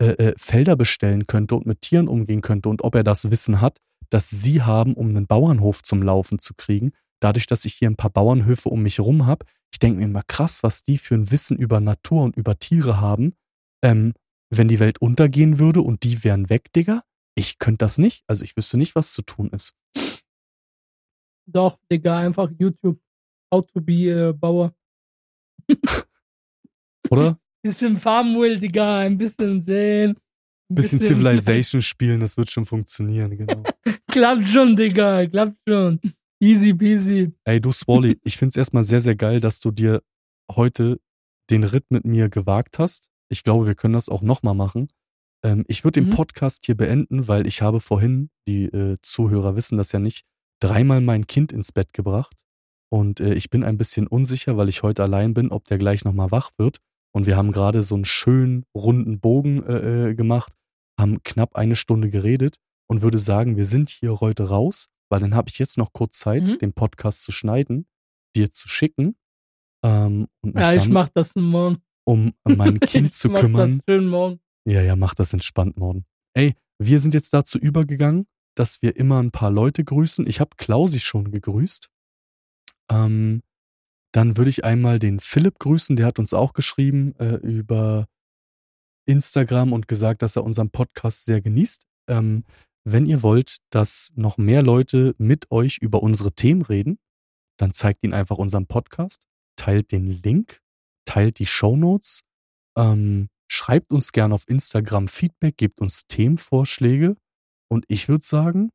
[0.00, 3.60] äh, äh, Felder bestellen könnte und mit Tieren umgehen könnte und ob er das Wissen
[3.60, 3.78] hat,
[4.10, 6.90] das sie haben, um einen Bauernhof zum Laufen zu kriegen.
[7.20, 10.22] Dadurch, dass ich hier ein paar Bauernhöfe um mich rum habe, ich denke mir immer
[10.26, 13.34] krass, was die für ein Wissen über Natur und über Tiere haben.
[13.82, 14.12] Ähm,
[14.50, 17.02] wenn die Welt untergehen würde und die wären weg, Digga,
[17.34, 18.22] ich könnte das nicht.
[18.26, 19.74] Also ich wüsste nicht, was zu tun ist.
[21.46, 23.00] Doch, Digga, einfach YouTube.
[23.52, 24.72] How to be äh, Bauer.
[27.10, 27.38] Oder?
[27.62, 30.16] bisschen Farmville, Digga, ein bisschen sehen.
[30.70, 33.62] Ein Bisschen Civilization spielen, das wird schon funktionieren, genau.
[34.08, 36.00] klappt schon, Digga, klappt schon.
[36.40, 37.32] Easy peasy.
[37.44, 40.02] Ey, du Swally, ich find's erstmal sehr, sehr geil, dass du dir
[40.50, 40.98] heute
[41.50, 43.10] den Ritt mit mir gewagt hast.
[43.28, 44.88] Ich glaube, wir können das auch nochmal machen.
[45.44, 46.14] Ähm, ich würde den Mhm.
[46.14, 50.24] Podcast hier beenden, weil ich habe vorhin, die äh, Zuhörer wissen das ja nicht,
[50.60, 52.41] dreimal mein Kind ins Bett gebracht.
[52.92, 56.04] Und äh, ich bin ein bisschen unsicher, weil ich heute allein bin, ob der gleich
[56.04, 56.78] nochmal wach wird.
[57.14, 60.52] Und wir haben gerade so einen schönen runden Bogen äh, äh, gemacht,
[61.00, 62.56] haben knapp eine Stunde geredet
[62.88, 66.18] und würde sagen, wir sind hier heute raus, weil dann habe ich jetzt noch kurz
[66.18, 66.58] Zeit, Mhm.
[66.58, 67.86] den Podcast zu schneiden,
[68.36, 69.16] dir zu schicken
[69.84, 71.78] ähm, und Ja, ich dann mach das morgen.
[72.04, 72.32] um
[72.76, 73.78] mein Kind zu mach kümmern.
[73.86, 74.40] das schön morgen.
[74.66, 76.04] Ja, ja, mach das entspannt morgen.
[76.34, 80.26] Ey, wir sind jetzt dazu übergegangen, dass wir immer ein paar Leute grüßen.
[80.26, 81.88] Ich habe Klausi schon gegrüßt.
[82.90, 83.42] Ähm,
[84.12, 88.06] dann würde ich einmal den Philipp grüßen, der hat uns auch geschrieben äh, über
[89.06, 91.86] Instagram und gesagt, dass er unseren Podcast sehr genießt.
[92.08, 92.44] Ähm,
[92.84, 96.98] wenn ihr wollt, dass noch mehr Leute mit euch über unsere Themen reden,
[97.58, 99.24] dann zeigt ihnen einfach unseren Podcast,
[99.56, 100.60] teilt den Link,
[101.04, 102.20] teilt die Shownotes,
[102.76, 107.16] ähm, schreibt uns gerne auf Instagram Feedback, gebt uns Themenvorschläge
[107.70, 108.70] und ich würde sagen,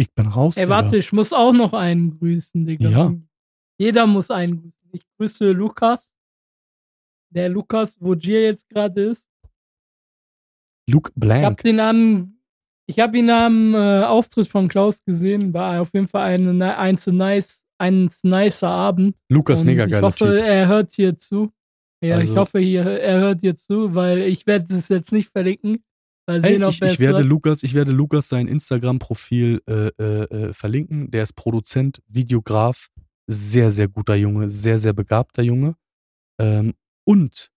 [0.00, 0.56] ich bin raus.
[0.56, 0.76] Ey, Digga.
[0.76, 2.88] warte, ich muss auch noch einen grüßen, Digga.
[2.88, 3.14] Ja.
[3.78, 4.88] Jeder muss einen grüßen.
[4.92, 6.12] Ich grüße Lukas.
[7.30, 9.28] Der Lukas, wo Gier jetzt gerade ist.
[10.88, 11.62] Luke Ich hab Blank.
[11.62, 12.38] den am,
[12.86, 15.54] ich hab ihn am äh, Auftritt von Klaus gesehen.
[15.54, 19.16] War auf jeden Fall eine, ni- ein zu nice, ein nicer Abend.
[19.28, 20.42] Lukas, Und mega ich geiler hoffe, Typ.
[20.44, 21.52] er hört hier zu.
[22.02, 25.28] Ja, Also- ich hoffe, hier, er hört hier zu, weil ich werde es jetzt nicht
[25.30, 25.84] verlinken.
[26.30, 27.22] Mal Hey, sehen, ob ich, ich werde.
[27.22, 31.10] Lukas, ich werde Lukas sein Instagram-Profil äh, äh, äh, verlinken.
[31.10, 32.88] Der ist Produzent, Videograf,
[33.26, 35.74] sehr, sehr guter Junge, sehr, sehr begabter Junge.
[36.40, 36.74] Ähm,
[37.04, 37.50] und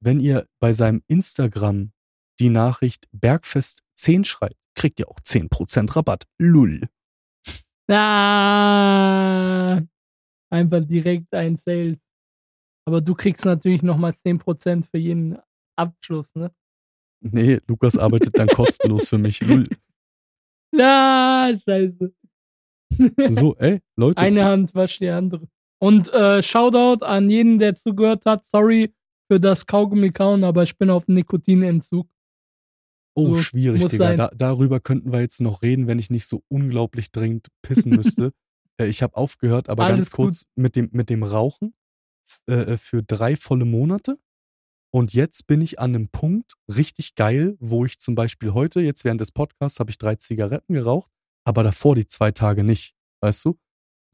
[0.00, 1.90] wenn ihr bei seinem Instagram
[2.38, 6.28] die Nachricht Bergfest 10 schreibt, kriegt ihr auch 10% Rabatt.
[6.38, 6.88] Lull.
[7.90, 9.82] Ah,
[10.48, 11.98] einfach direkt ein Sales.
[12.86, 15.38] Aber du kriegst natürlich nochmal 10% für jeden
[15.76, 16.54] Abschluss, ne?
[17.32, 19.40] Nee, Lukas arbeitet dann kostenlos für mich.
[19.40, 19.66] Lull.
[20.72, 22.12] Na, scheiße.
[23.30, 24.18] So, ey, Leute.
[24.18, 25.48] Eine Hand wascht die andere.
[25.78, 28.44] Und äh, Shoutout an jeden, der zugehört hat.
[28.44, 28.94] Sorry
[29.30, 32.06] für das Kaugummi-Kauen, aber ich bin auf Nikotinentzug.
[33.16, 34.16] Oh, So schwierig, Digga.
[34.16, 38.32] Da, darüber könnten wir jetzt noch reden, wenn ich nicht so unglaublich dringend pissen müsste.
[38.80, 41.74] äh, ich habe aufgehört, aber Alles ganz kurz mit dem, mit dem Rauchen
[42.26, 44.18] f- äh, für drei volle Monate.
[44.94, 49.04] Und jetzt bin ich an einem Punkt, richtig geil, wo ich zum Beispiel heute, jetzt
[49.04, 51.10] während des Podcasts, habe ich drei Zigaretten geraucht,
[51.44, 52.94] aber davor die zwei Tage nicht.
[53.20, 53.58] Weißt du?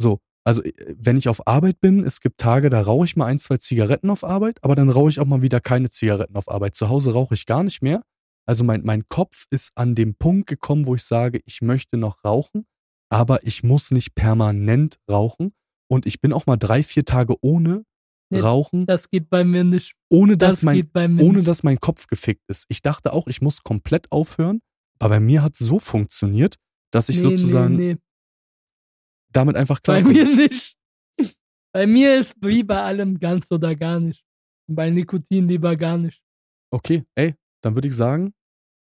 [0.00, 0.20] So.
[0.42, 3.38] Also, äh, wenn ich auf Arbeit bin, es gibt Tage, da rauche ich mal ein,
[3.38, 6.74] zwei Zigaretten auf Arbeit, aber dann rauche ich auch mal wieder keine Zigaretten auf Arbeit.
[6.74, 8.02] Zu Hause rauche ich gar nicht mehr.
[8.46, 12.24] Also mein, mein Kopf ist an dem Punkt gekommen, wo ich sage, ich möchte noch
[12.24, 12.64] rauchen,
[13.10, 15.52] aber ich muss nicht permanent rauchen.
[15.90, 17.84] Und ich bin auch mal drei, vier Tage ohne
[18.32, 19.94] Nee, Rauchen, Das geht bei mir nicht.
[20.08, 21.48] ohne dass, Das mein, bei ohne nicht.
[21.48, 22.64] dass mein Kopf gefickt ist.
[22.68, 24.60] Ich dachte auch, ich muss komplett aufhören,
[25.00, 26.56] aber bei mir hat es so funktioniert,
[26.92, 28.00] dass ich nee, sozusagen nee, nee.
[29.32, 30.76] damit einfach Bei klar mir nicht.
[31.72, 34.24] Bei mir ist wie bei allem ganz oder gar nicht.
[34.68, 36.20] Und bei Nikotin lieber gar nicht.
[36.72, 38.32] Okay, ey, dann würde ich sagen,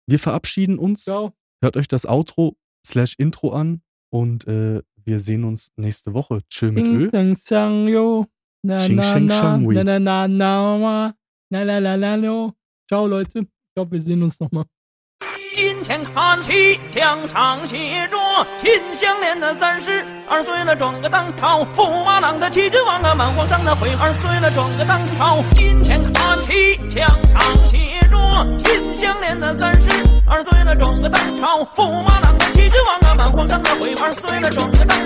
[0.08, 1.04] wir verabschieden uns.
[1.04, 1.32] Ciao.
[1.62, 6.40] Hört euch das Outro slash Intro an und äh, wir sehen uns nächste Woche.
[6.48, 7.10] Chill mit Ding, Ö.
[7.10, 8.26] dang, sang, yo.
[8.62, 9.74] Shing, na, shang, wui.
[9.74, 11.12] na, na, na, na, na,
[11.50, 12.52] na, la, la, la, lo.
[12.88, 13.40] Ciao, Leute.
[13.40, 14.66] Ich hoffe, wir sehen uns nochmal.
[15.54, 17.76] 金钱看齐，墙上写
[18.08, 18.16] 着
[18.62, 25.42] “秦香莲”的三十二岁了，转个当朝；驸马郎的齐君王啊，满皇上的悔二岁了，转个当朝。
[25.54, 28.16] 金钱看齐，墙上写着
[28.62, 29.88] “秦香莲”的三十
[30.26, 35.00] 二岁了，转个当朝；驸马郎的齐君王啊，满皇上的悔二岁了，转个当朝。